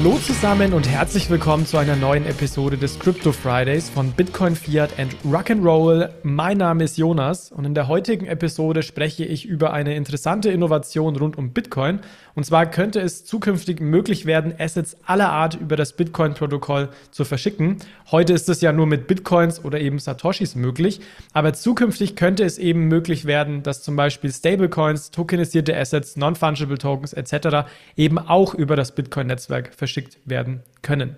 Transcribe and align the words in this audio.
Hallo 0.00 0.16
zusammen 0.18 0.74
und 0.74 0.88
herzlich 0.88 1.28
willkommen 1.28 1.66
zu 1.66 1.76
einer 1.76 1.96
neuen 1.96 2.24
Episode 2.24 2.78
des 2.78 3.00
Crypto 3.00 3.32
Fridays 3.32 3.90
von 3.90 4.12
Bitcoin, 4.12 4.54
Fiat 4.54 4.96
and 4.96 5.16
Rock'n'Roll. 5.24 6.10
Mein 6.22 6.58
Name 6.58 6.84
ist 6.84 6.98
Jonas 6.98 7.50
und 7.50 7.64
in 7.64 7.74
der 7.74 7.88
heutigen 7.88 8.24
Episode 8.26 8.84
spreche 8.84 9.24
ich 9.24 9.44
über 9.44 9.72
eine 9.72 9.96
interessante 9.96 10.50
Innovation 10.50 11.16
rund 11.16 11.36
um 11.36 11.50
Bitcoin. 11.52 11.98
Und 12.34 12.44
zwar 12.44 12.66
könnte 12.66 13.00
es 13.00 13.24
zukünftig 13.24 13.80
möglich 13.80 14.26
werden, 14.26 14.54
Assets 14.58 14.96
aller 15.04 15.30
Art 15.30 15.54
über 15.54 15.76
das 15.76 15.94
Bitcoin-Protokoll 15.94 16.88
zu 17.10 17.24
verschicken. 17.24 17.78
Heute 18.10 18.32
ist 18.32 18.48
es 18.48 18.60
ja 18.60 18.72
nur 18.72 18.86
mit 18.86 19.06
Bitcoins 19.06 19.64
oder 19.64 19.80
eben 19.80 19.98
Satoshis 19.98 20.54
möglich, 20.54 21.00
aber 21.32 21.52
zukünftig 21.52 22.16
könnte 22.16 22.44
es 22.44 22.58
eben 22.58 22.88
möglich 22.88 23.24
werden, 23.24 23.62
dass 23.62 23.82
zum 23.82 23.96
Beispiel 23.96 24.32
Stablecoins, 24.32 25.10
tokenisierte 25.10 25.76
Assets, 25.76 26.16
Non-Fungible 26.16 26.78
Tokens 26.78 27.12
etc. 27.12 27.68
eben 27.96 28.18
auch 28.18 28.54
über 28.54 28.76
das 28.76 28.94
Bitcoin-Netzwerk 28.94 29.74
verschickt 29.74 30.18
werden 30.24 30.62
können. 30.82 31.16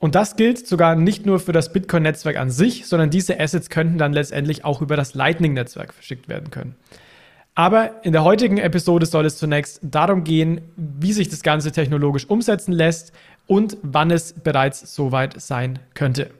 Und 0.00 0.14
das 0.14 0.36
gilt 0.36 0.64
sogar 0.66 0.94
nicht 0.94 1.26
nur 1.26 1.40
für 1.40 1.52
das 1.52 1.72
Bitcoin-Netzwerk 1.72 2.36
an 2.36 2.50
sich, 2.50 2.86
sondern 2.86 3.10
diese 3.10 3.40
Assets 3.40 3.68
könnten 3.68 3.98
dann 3.98 4.12
letztendlich 4.12 4.64
auch 4.64 4.80
über 4.80 4.96
das 4.96 5.14
Lightning-Netzwerk 5.14 5.92
verschickt 5.92 6.28
werden 6.28 6.50
können. 6.50 6.76
Aber 7.58 8.04
in 8.04 8.12
der 8.12 8.22
heutigen 8.22 8.58
Episode 8.58 9.04
soll 9.04 9.26
es 9.26 9.36
zunächst 9.36 9.80
darum 9.82 10.22
gehen, 10.22 10.60
wie 10.76 11.12
sich 11.12 11.28
das 11.28 11.42
Ganze 11.42 11.72
technologisch 11.72 12.30
umsetzen 12.30 12.70
lässt 12.70 13.12
und 13.48 13.76
wann 13.82 14.12
es 14.12 14.32
bereits 14.32 14.94
soweit 14.94 15.40
sein 15.40 15.80
könnte. 15.94 16.30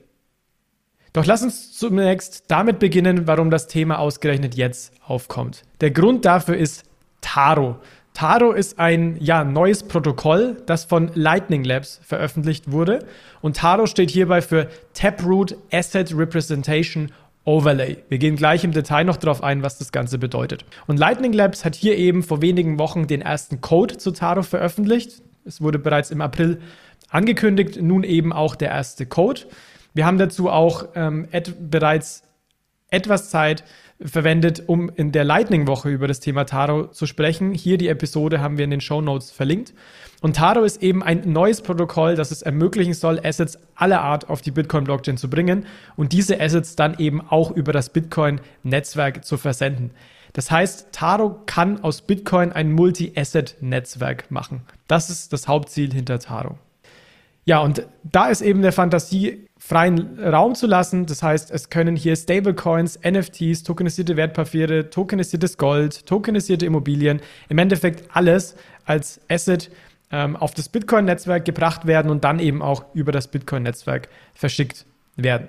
Doch 1.12 1.26
lass 1.26 1.42
uns 1.42 1.76
zunächst 1.76 2.44
damit 2.46 2.78
beginnen, 2.78 3.26
warum 3.26 3.50
das 3.50 3.66
Thema 3.66 3.98
ausgerechnet 3.98 4.54
jetzt 4.54 4.92
aufkommt. 5.04 5.64
Der 5.80 5.90
Grund 5.90 6.24
dafür 6.24 6.56
ist 6.56 6.84
Taro. 7.20 7.80
Taro 8.14 8.52
ist 8.52 8.78
ein 8.78 9.16
ja, 9.18 9.42
neues 9.42 9.82
Protokoll, 9.82 10.62
das 10.66 10.84
von 10.84 11.10
Lightning 11.14 11.64
Labs 11.64 12.00
veröffentlicht 12.04 12.70
wurde. 12.70 13.04
Und 13.40 13.56
Taro 13.56 13.86
steht 13.86 14.10
hierbei 14.12 14.40
für 14.40 14.68
Taproot 14.94 15.56
Asset 15.72 16.16
Representation 16.16 17.10
Overlay. 17.48 17.96
Wir 18.10 18.18
gehen 18.18 18.36
gleich 18.36 18.62
im 18.62 18.72
Detail 18.72 19.04
noch 19.04 19.16
darauf 19.16 19.42
ein, 19.42 19.62
was 19.62 19.78
das 19.78 19.90
Ganze 19.90 20.18
bedeutet. 20.18 20.66
Und 20.86 20.98
Lightning 20.98 21.32
Labs 21.32 21.64
hat 21.64 21.74
hier 21.74 21.96
eben 21.96 22.22
vor 22.22 22.42
wenigen 22.42 22.78
Wochen 22.78 23.06
den 23.06 23.22
ersten 23.22 23.62
Code 23.62 23.96
zu 23.96 24.10
Taro 24.10 24.42
veröffentlicht. 24.42 25.22
Es 25.46 25.62
wurde 25.62 25.78
bereits 25.78 26.10
im 26.10 26.20
April 26.20 26.60
angekündigt, 27.08 27.80
nun 27.80 28.04
eben 28.04 28.34
auch 28.34 28.54
der 28.54 28.68
erste 28.68 29.06
Code. 29.06 29.46
Wir 29.94 30.04
haben 30.04 30.18
dazu 30.18 30.50
auch 30.50 30.88
ähm, 30.94 31.26
et 31.32 31.70
bereits 31.70 32.22
etwas 32.90 33.30
Zeit 33.30 33.64
verwendet, 34.00 34.62
um 34.66 34.90
in 34.90 35.12
der 35.12 35.24
Lightning-Woche 35.24 35.88
über 35.88 36.06
das 36.06 36.20
Thema 36.20 36.44
Taro 36.44 36.88
zu 36.88 37.06
sprechen. 37.06 37.52
Hier 37.52 37.78
die 37.78 37.88
Episode 37.88 38.40
haben 38.40 38.56
wir 38.56 38.64
in 38.64 38.70
den 38.70 38.80
Show 38.80 39.00
Notes 39.00 39.30
verlinkt. 39.30 39.74
Und 40.20 40.36
Taro 40.36 40.62
ist 40.62 40.82
eben 40.82 41.02
ein 41.02 41.22
neues 41.32 41.62
Protokoll, 41.62 42.14
das 42.14 42.30
es 42.30 42.42
ermöglichen 42.42 42.94
soll, 42.94 43.20
Assets 43.22 43.58
aller 43.74 44.00
Art 44.00 44.28
auf 44.28 44.40
die 44.40 44.50
Bitcoin-Blockchain 44.50 45.16
zu 45.16 45.30
bringen 45.30 45.66
und 45.96 46.12
diese 46.12 46.40
Assets 46.40 46.76
dann 46.76 46.98
eben 46.98 47.20
auch 47.20 47.50
über 47.50 47.72
das 47.72 47.90
Bitcoin-Netzwerk 47.90 49.24
zu 49.24 49.36
versenden. 49.36 49.90
Das 50.32 50.50
heißt, 50.50 50.88
Taro 50.92 51.40
kann 51.46 51.82
aus 51.82 52.02
Bitcoin 52.02 52.52
ein 52.52 52.72
Multi-Asset-Netzwerk 52.72 54.30
machen. 54.30 54.62
Das 54.86 55.10
ist 55.10 55.32
das 55.32 55.48
Hauptziel 55.48 55.92
hinter 55.92 56.18
Taro. 56.18 56.58
Ja, 57.48 57.60
und 57.60 57.86
da 58.02 58.28
ist 58.28 58.42
eben 58.42 58.60
der 58.60 58.72
Fantasie 58.72 59.46
freien 59.56 60.18
Raum 60.22 60.54
zu 60.54 60.66
lassen. 60.66 61.06
Das 61.06 61.22
heißt, 61.22 61.50
es 61.50 61.70
können 61.70 61.96
hier 61.96 62.14
Stablecoins, 62.14 63.00
NFTs, 63.02 63.62
tokenisierte 63.62 64.18
Wertpapiere, 64.18 64.90
tokenisiertes 64.90 65.56
Gold, 65.56 66.04
tokenisierte 66.04 66.66
Immobilien, 66.66 67.22
im 67.48 67.56
Endeffekt 67.56 68.14
alles 68.14 68.54
als 68.84 69.22
Asset 69.30 69.70
ähm, 70.12 70.36
auf 70.36 70.52
das 70.52 70.68
Bitcoin-Netzwerk 70.68 71.46
gebracht 71.46 71.86
werden 71.86 72.10
und 72.10 72.22
dann 72.22 72.38
eben 72.38 72.60
auch 72.60 72.84
über 72.92 73.12
das 73.12 73.28
Bitcoin-Netzwerk 73.28 74.10
verschickt 74.34 74.84
werden. 75.16 75.48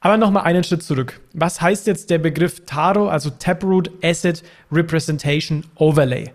Aber 0.00 0.16
nochmal 0.16 0.42
einen 0.42 0.64
Schritt 0.64 0.82
zurück. 0.82 1.20
Was 1.34 1.60
heißt 1.60 1.86
jetzt 1.86 2.10
der 2.10 2.18
Begriff 2.18 2.64
Taro, 2.66 3.06
also 3.06 3.30
Taproot 3.30 3.92
Asset 4.02 4.42
Representation 4.72 5.62
Overlay? 5.76 6.32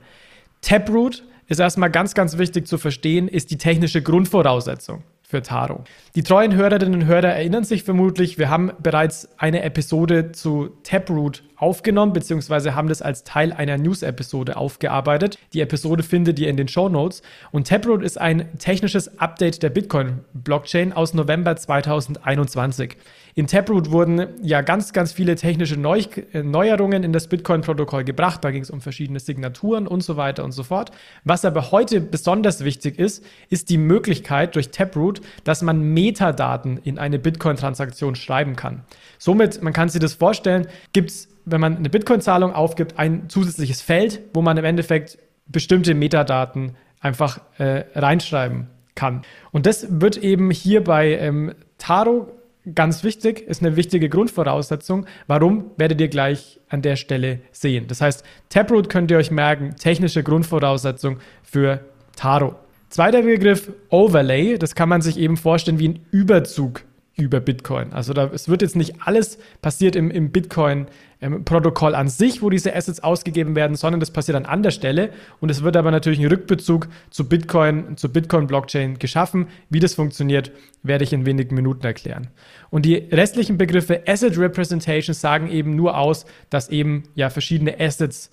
Taproot 0.62 1.24
ist 1.48 1.60
erstmal 1.60 1.90
ganz, 1.90 2.14
ganz 2.14 2.38
wichtig 2.38 2.68
zu 2.68 2.78
verstehen, 2.78 3.28
ist 3.28 3.52
die 3.52 3.58
technische 3.58 4.02
Grundvoraussetzung 4.02 5.04
für 5.28 5.42
Taro. 5.42 5.84
Die 6.16 6.24
treuen 6.24 6.56
Hörerinnen 6.56 7.02
und 7.02 7.06
Hörer 7.06 7.34
erinnern 7.34 7.66
sich 7.66 7.84
vermutlich, 7.84 8.38
wir 8.38 8.50
haben 8.50 8.72
bereits 8.82 9.28
eine 9.38 9.62
Episode 9.62 10.32
zu 10.32 10.70
Taproot 10.84 11.44
aufgenommen, 11.58 12.14
beziehungsweise 12.14 12.76
haben 12.76 12.88
das 12.88 13.02
als 13.02 13.26
Teil 13.26 13.52
einer 13.52 13.78
News-Episode 13.78 14.56
aufgearbeitet. 14.56 15.38
Die 15.52 15.60
Episode 15.60 16.04
findet 16.04 16.40
ihr 16.40 16.48
in 16.48 16.56
den 16.56 16.70
Show 16.70 16.88
Notes. 16.88 17.24
Und 17.52 17.68
Taproot 17.68 18.04
ist 18.04 18.20
ein 18.22 18.58
technisches 18.58 19.20
Update 19.20 19.64
der 19.64 19.70
Bitcoin-Blockchain 19.70 20.94
aus 20.94 21.14
November 21.14 21.58
2021. 21.58 22.96
In 23.38 23.46
Taproot 23.46 23.92
wurden 23.92 24.30
ja 24.42 24.62
ganz, 24.62 24.94
ganz 24.94 25.12
viele 25.12 25.36
technische 25.36 25.80
Neu 25.80 26.02
Neuerungen 26.34 27.04
in 27.04 27.14
das 27.14 27.28
Bitcoin-Protokoll 27.28 28.04
gebracht. 28.04 28.44
Da 28.44 28.50
ging 28.50 28.64
es 28.64 28.72
um 28.72 28.82
verschiedene 28.82 29.20
Signaturen 29.20 29.86
und 29.86 30.02
so 30.02 30.18
weiter 30.18 30.44
und 30.44 30.54
so 30.54 30.64
fort. 30.64 30.90
Was 31.24 31.46
aber 31.46 31.70
heute 31.70 32.02
besonders 32.02 32.64
wichtig 32.64 32.98
ist, 32.98 33.24
ist 33.50 33.70
die 33.70 33.78
Möglichkeit 33.78 34.56
durch 34.56 34.72
Taproot, 34.72 35.22
dass 35.44 35.62
man 35.62 35.94
Metadaten 35.94 36.80
in 36.84 36.98
eine 36.98 37.20
Bitcoin-Transaktion 37.20 38.16
schreiben 38.16 38.56
kann. 38.56 38.86
Somit, 39.20 39.62
man 39.62 39.72
kann 39.72 39.90
sich 39.90 40.02
das 40.02 40.16
vorstellen, 40.16 40.66
gibt 40.92 41.12
es, 41.12 41.30
wenn 41.46 41.62
man 41.62 41.78
eine 41.78 41.92
Bitcoin-Zahlung 41.92 42.54
aufgibt, 42.54 42.98
ein 42.98 43.30
zusätzliches 43.30 43.84
Feld, 43.84 44.20
wo 44.34 44.42
man 44.42 44.58
im 44.58 44.66
Endeffekt 44.66 45.20
bestimmte 45.46 45.94
Metadaten 45.94 46.76
einfach 47.02 47.40
äh, 47.60 47.84
reinschreiben 47.94 48.66
kann. 48.96 49.22
Und 49.52 49.68
das 49.68 49.86
wird 50.02 50.18
eben 50.18 50.50
hier 50.50 50.84
bei 50.84 51.20
ähm, 51.20 51.54
Taro 51.78 52.32
ganz 52.76 53.04
wichtig, 53.04 53.42
ist 53.42 53.62
eine 53.62 53.76
wichtige 53.76 54.10
Grundvoraussetzung. 54.10 55.06
Warum, 55.28 55.72
werdet 55.78 56.02
ihr 56.02 56.08
gleich 56.08 56.60
an 56.70 56.82
der 56.82 56.96
Stelle 56.96 57.40
sehen. 57.52 57.88
Das 57.88 58.02
heißt, 58.02 58.24
Taproot 58.50 58.90
könnt 58.90 59.12
ihr 59.12 59.18
euch 59.18 59.32
merken, 59.32 59.76
technische 59.76 60.24
Grundvoraussetzung 60.24 61.20
für 61.44 61.82
Taro. 62.16 62.56
Zweiter 62.90 63.22
Begriff, 63.24 63.72
Overlay, 63.90 64.58
das 64.58 64.76
kann 64.76 64.90
man 64.90 65.02
sich 65.02 65.18
eben 65.18 65.38
vorstellen 65.38 65.80
wie 65.80 65.90
ein 65.90 66.06
Überzug 66.12 66.84
über 67.18 67.40
Bitcoin. 67.40 67.94
Also 67.94 68.14
da, 68.14 68.30
es 68.32 68.48
wird 68.48 68.62
jetzt 68.62 68.76
nicht 68.76 69.02
alles 69.02 69.40
passiert 69.64 69.96
im, 69.96 70.12
im 70.12 70.32
Bitcoin-Protokoll 70.32 71.96
an 71.96 72.10
sich, 72.10 72.44
wo 72.44 72.52
diese 72.52 72.76
Assets 72.76 73.00
ausgegeben 73.00 73.56
werden, 73.56 73.76
sondern 73.76 74.00
das 74.00 74.12
passiert 74.12 74.38
an 74.38 74.46
anderer 74.46 74.72
Stelle 74.72 75.10
und 75.40 75.50
es 75.50 75.64
wird 75.64 75.76
aber 75.76 75.90
natürlich 75.90 76.20
ein 76.20 76.28
Rückbezug 76.28 76.88
zu 77.10 77.28
Bitcoin, 77.28 77.98
zur 77.98 78.12
Bitcoin-Blockchain 78.12 79.00
geschaffen. 79.00 79.48
Wie 79.72 79.80
das 79.80 79.96
funktioniert, 79.96 80.52
werde 80.84 81.04
ich 81.04 81.12
in 81.12 81.26
wenigen 81.26 81.56
Minuten 81.56 81.86
erklären. 81.86 82.28
Und 82.70 82.86
die 82.86 82.96
restlichen 82.96 83.58
Begriffe 83.58 84.04
Asset 84.08 84.38
Representation 84.38 85.16
sagen 85.16 85.50
eben 85.50 85.76
nur 85.76 85.98
aus, 85.98 86.28
dass 86.52 86.70
eben 86.70 87.04
ja 87.16 87.32
verschiedene 87.32 87.80
Assets 87.80 88.30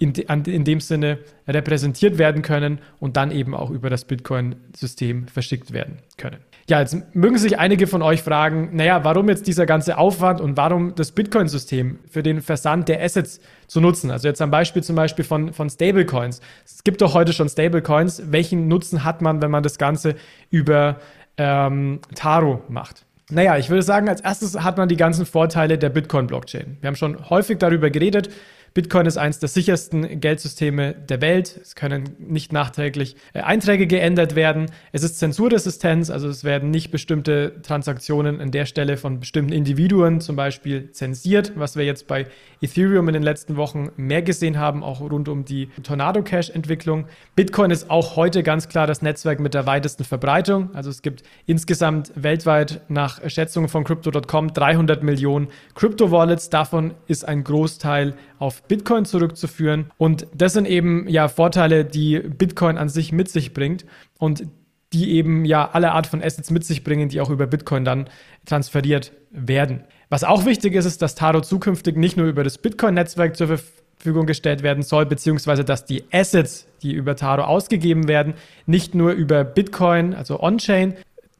in, 0.00 0.12
in 0.12 0.64
dem 0.64 0.80
Sinne 0.80 1.18
repräsentiert 1.46 2.18
werden 2.18 2.42
können 2.42 2.80
und 2.98 3.16
dann 3.16 3.30
eben 3.30 3.54
auch 3.54 3.70
über 3.70 3.90
das 3.90 4.04
Bitcoin-System 4.04 5.28
verschickt 5.28 5.72
werden 5.72 5.98
können. 6.16 6.38
Ja, 6.66 6.80
jetzt 6.80 6.96
mögen 7.14 7.36
sich 7.36 7.58
einige 7.58 7.86
von 7.86 8.00
euch 8.00 8.22
fragen, 8.22 8.70
naja, 8.72 9.04
warum 9.04 9.28
jetzt 9.28 9.46
dieser 9.46 9.66
ganze 9.66 9.98
Aufwand 9.98 10.40
und 10.40 10.56
warum 10.56 10.94
das 10.94 11.12
Bitcoin-System 11.12 11.98
für 12.08 12.22
den 12.22 12.40
Versand 12.40 12.88
der 12.88 13.02
Assets 13.02 13.40
zu 13.66 13.82
nutzen? 13.82 14.10
Also 14.10 14.28
jetzt 14.28 14.40
am 14.40 14.50
Beispiel 14.50 14.82
zum 14.82 14.96
Beispiel 14.96 15.26
von, 15.26 15.52
von 15.52 15.68
Stablecoins. 15.68 16.40
Es 16.64 16.82
gibt 16.82 17.02
doch 17.02 17.12
heute 17.12 17.34
schon 17.34 17.50
Stablecoins. 17.50 18.32
Welchen 18.32 18.66
Nutzen 18.66 19.04
hat 19.04 19.20
man, 19.20 19.42
wenn 19.42 19.50
man 19.50 19.62
das 19.62 19.76
Ganze 19.76 20.14
über 20.50 21.00
ähm, 21.36 22.00
Taro 22.14 22.62
macht? 22.68 23.04
Naja, 23.30 23.58
ich 23.58 23.68
würde 23.68 23.82
sagen, 23.82 24.08
als 24.08 24.22
erstes 24.22 24.58
hat 24.62 24.78
man 24.78 24.88
die 24.88 24.96
ganzen 24.96 25.26
Vorteile 25.26 25.76
der 25.76 25.90
Bitcoin-Blockchain. 25.90 26.78
Wir 26.80 26.88
haben 26.88 26.96
schon 26.96 27.28
häufig 27.28 27.58
darüber 27.58 27.90
geredet, 27.90 28.30
Bitcoin 28.74 29.06
ist 29.06 29.18
eines 29.18 29.38
der 29.38 29.48
sichersten 29.48 30.18
Geldsysteme 30.20 30.94
der 30.94 31.20
Welt. 31.20 31.60
Es 31.62 31.76
können 31.76 32.16
nicht 32.18 32.52
nachträglich 32.52 33.14
äh, 33.32 33.40
Einträge 33.40 33.86
geändert 33.86 34.34
werden. 34.34 34.66
Es 34.90 35.04
ist 35.04 35.20
Zensurresistenz, 35.20 36.10
also 36.10 36.28
es 36.28 36.42
werden 36.42 36.70
nicht 36.70 36.90
bestimmte 36.90 37.62
Transaktionen 37.62 38.40
an 38.40 38.50
der 38.50 38.66
Stelle 38.66 38.96
von 38.96 39.20
bestimmten 39.20 39.52
Individuen 39.52 40.20
zum 40.20 40.34
Beispiel 40.34 40.90
zensiert, 40.90 41.52
was 41.54 41.76
wir 41.76 41.84
jetzt 41.84 42.08
bei 42.08 42.26
Ethereum 42.60 43.06
in 43.06 43.14
den 43.14 43.22
letzten 43.22 43.56
Wochen 43.56 43.90
mehr 43.96 44.22
gesehen 44.22 44.58
haben, 44.58 44.82
auch 44.82 45.00
rund 45.00 45.28
um 45.28 45.44
die 45.44 45.68
Tornado 45.84 46.24
Cash 46.24 46.50
Entwicklung. 46.50 47.06
Bitcoin 47.36 47.70
ist 47.70 47.90
auch 47.90 48.16
heute 48.16 48.42
ganz 48.42 48.68
klar 48.68 48.88
das 48.88 49.02
Netzwerk 49.02 49.38
mit 49.38 49.54
der 49.54 49.66
weitesten 49.66 50.02
Verbreitung. 50.02 50.74
Also 50.74 50.90
es 50.90 51.00
gibt 51.00 51.22
insgesamt 51.46 52.10
weltweit 52.16 52.80
nach 52.88 53.20
Schätzungen 53.30 53.68
von 53.68 53.84
Crypto.com 53.84 54.52
300 54.52 55.04
Millionen 55.04 55.46
Crypto-Wallets. 55.76 56.50
Davon 56.50 56.94
ist 57.06 57.24
ein 57.24 57.44
Großteil 57.44 58.14
auf 58.38 58.62
Bitcoin 58.64 59.04
zurückzuführen. 59.04 59.90
Und 59.98 60.26
das 60.34 60.52
sind 60.52 60.66
eben 60.66 61.08
ja 61.08 61.28
Vorteile, 61.28 61.84
die 61.84 62.18
Bitcoin 62.18 62.78
an 62.78 62.88
sich 62.88 63.12
mit 63.12 63.28
sich 63.28 63.54
bringt 63.54 63.84
und 64.18 64.44
die 64.92 65.12
eben 65.12 65.44
ja 65.44 65.68
alle 65.72 65.92
Art 65.92 66.06
von 66.06 66.22
Assets 66.22 66.50
mit 66.50 66.64
sich 66.64 66.84
bringen, 66.84 67.08
die 67.08 67.20
auch 67.20 67.30
über 67.30 67.46
Bitcoin 67.46 67.84
dann 67.84 68.08
transferiert 68.46 69.12
werden. 69.30 69.84
Was 70.08 70.24
auch 70.24 70.46
wichtig 70.46 70.74
ist, 70.74 70.84
ist, 70.84 71.02
dass 71.02 71.16
Taro 71.16 71.40
zukünftig 71.40 71.96
nicht 71.96 72.16
nur 72.16 72.26
über 72.26 72.44
das 72.44 72.58
Bitcoin-Netzwerk 72.58 73.36
zur 73.36 73.48
Verfügung 73.48 74.26
gestellt 74.26 74.62
werden 74.62 74.82
soll, 74.82 75.06
beziehungsweise 75.06 75.64
dass 75.64 75.84
die 75.84 76.04
Assets, 76.12 76.68
die 76.82 76.92
über 76.92 77.16
Taro 77.16 77.42
ausgegeben 77.42 78.06
werden, 78.06 78.34
nicht 78.66 78.94
nur 78.94 79.12
über 79.12 79.42
Bitcoin, 79.42 80.14
also 80.14 80.40
On-Chain, 80.40 80.94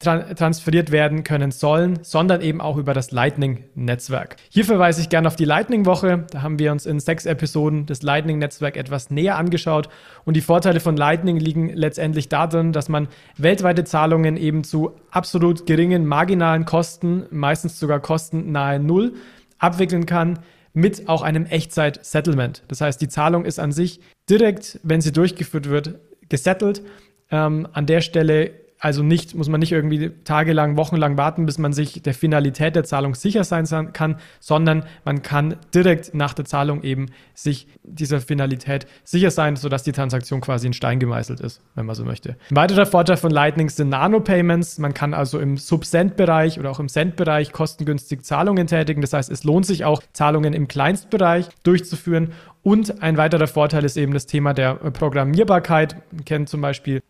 transferiert 0.04 0.92
werden 0.92 1.24
können 1.24 1.50
sollen, 1.50 1.98
sondern 2.02 2.40
eben 2.40 2.60
auch 2.60 2.76
über 2.76 2.94
das 2.94 3.10
Lightning-Netzwerk. 3.10 4.36
Hier 4.48 4.64
verweise 4.64 5.00
ich 5.00 5.08
gerne 5.08 5.26
auf 5.26 5.36
die 5.36 5.44
Lightning-Woche. 5.44 6.26
Da 6.30 6.42
haben 6.42 6.58
wir 6.58 6.70
uns 6.70 6.86
in 6.86 7.00
sechs 7.00 7.26
Episoden 7.26 7.86
des 7.86 8.02
Lightning-Netzwerks 8.02 8.78
etwas 8.78 9.10
näher 9.10 9.36
angeschaut. 9.36 9.88
Und 10.24 10.36
die 10.36 10.40
Vorteile 10.40 10.80
von 10.80 10.96
Lightning 10.96 11.38
liegen 11.38 11.70
letztendlich 11.70 12.28
darin, 12.28 12.72
dass 12.72 12.88
man 12.88 13.08
weltweite 13.36 13.84
Zahlungen 13.84 14.36
eben 14.36 14.62
zu 14.62 14.92
absolut 15.10 15.66
geringen 15.66 16.06
marginalen 16.06 16.64
Kosten, 16.64 17.26
meistens 17.30 17.80
sogar 17.80 18.00
Kosten 18.00 18.52
nahe 18.52 18.78
Null, 18.78 19.14
abwickeln 19.58 20.06
kann 20.06 20.38
mit 20.74 21.08
auch 21.08 21.22
einem 21.22 21.46
Echtzeit-Settlement. 21.46 22.64
Das 22.68 22.80
heißt, 22.80 23.00
die 23.00 23.08
Zahlung 23.08 23.44
ist 23.44 23.58
an 23.58 23.72
sich 23.72 24.00
direkt, 24.28 24.80
wenn 24.82 25.00
sie 25.00 25.12
durchgeführt 25.12 25.68
wird, 25.68 25.94
gesettelt. 26.28 26.82
Ähm, 27.30 27.68
an 27.72 27.86
der 27.86 28.00
Stelle 28.00 28.50
also 28.84 29.02
nicht, 29.02 29.34
muss 29.34 29.48
man 29.48 29.60
nicht 29.60 29.72
irgendwie 29.72 30.10
tagelang, 30.24 30.76
wochenlang 30.76 31.16
warten, 31.16 31.46
bis 31.46 31.56
man 31.56 31.72
sich 31.72 32.02
der 32.02 32.12
Finalität 32.12 32.76
der 32.76 32.84
Zahlung 32.84 33.14
sicher 33.14 33.42
sein 33.42 33.64
kann, 33.94 34.16
sondern 34.40 34.84
man 35.06 35.22
kann 35.22 35.56
direkt 35.74 36.14
nach 36.14 36.34
der 36.34 36.44
Zahlung 36.44 36.82
eben 36.82 37.06
sich 37.32 37.66
dieser 37.82 38.20
Finalität 38.20 38.86
sicher 39.02 39.30
sein, 39.30 39.56
sodass 39.56 39.84
die 39.84 39.92
Transaktion 39.92 40.42
quasi 40.42 40.66
in 40.66 40.74
Stein 40.74 40.98
gemeißelt 40.98 41.40
ist, 41.40 41.62
wenn 41.74 41.86
man 41.86 41.94
so 41.94 42.04
möchte. 42.04 42.36
Ein 42.50 42.56
weiterer 42.56 42.84
Vorteil 42.84 43.16
von 43.16 43.30
Lightning 43.30 43.70
sind 43.70 43.88
Nano-Payments. 43.88 44.76
Man 44.76 44.92
kann 44.92 45.14
also 45.14 45.38
im 45.38 45.56
Sub-Cent-Bereich 45.56 46.60
oder 46.60 46.70
auch 46.70 46.78
im 46.78 46.90
Cent-Bereich 46.90 47.52
kostengünstig 47.52 48.22
Zahlungen 48.22 48.66
tätigen. 48.66 49.00
Das 49.00 49.14
heißt, 49.14 49.30
es 49.30 49.44
lohnt 49.44 49.64
sich 49.64 49.86
auch, 49.86 50.02
Zahlungen 50.12 50.52
im 50.52 50.68
Kleinstbereich 50.68 51.48
durchzuführen. 51.62 52.32
Und 52.62 53.02
ein 53.02 53.16
weiterer 53.16 53.46
Vorteil 53.46 53.84
ist 53.84 53.96
eben 53.96 54.12
das 54.12 54.26
Thema 54.26 54.52
der 54.52 54.74
Programmierbarkeit. 54.74 55.96
Man 56.12 56.24
kennt 56.26 56.48
zum 56.50 56.60
Beispiel 56.60 57.02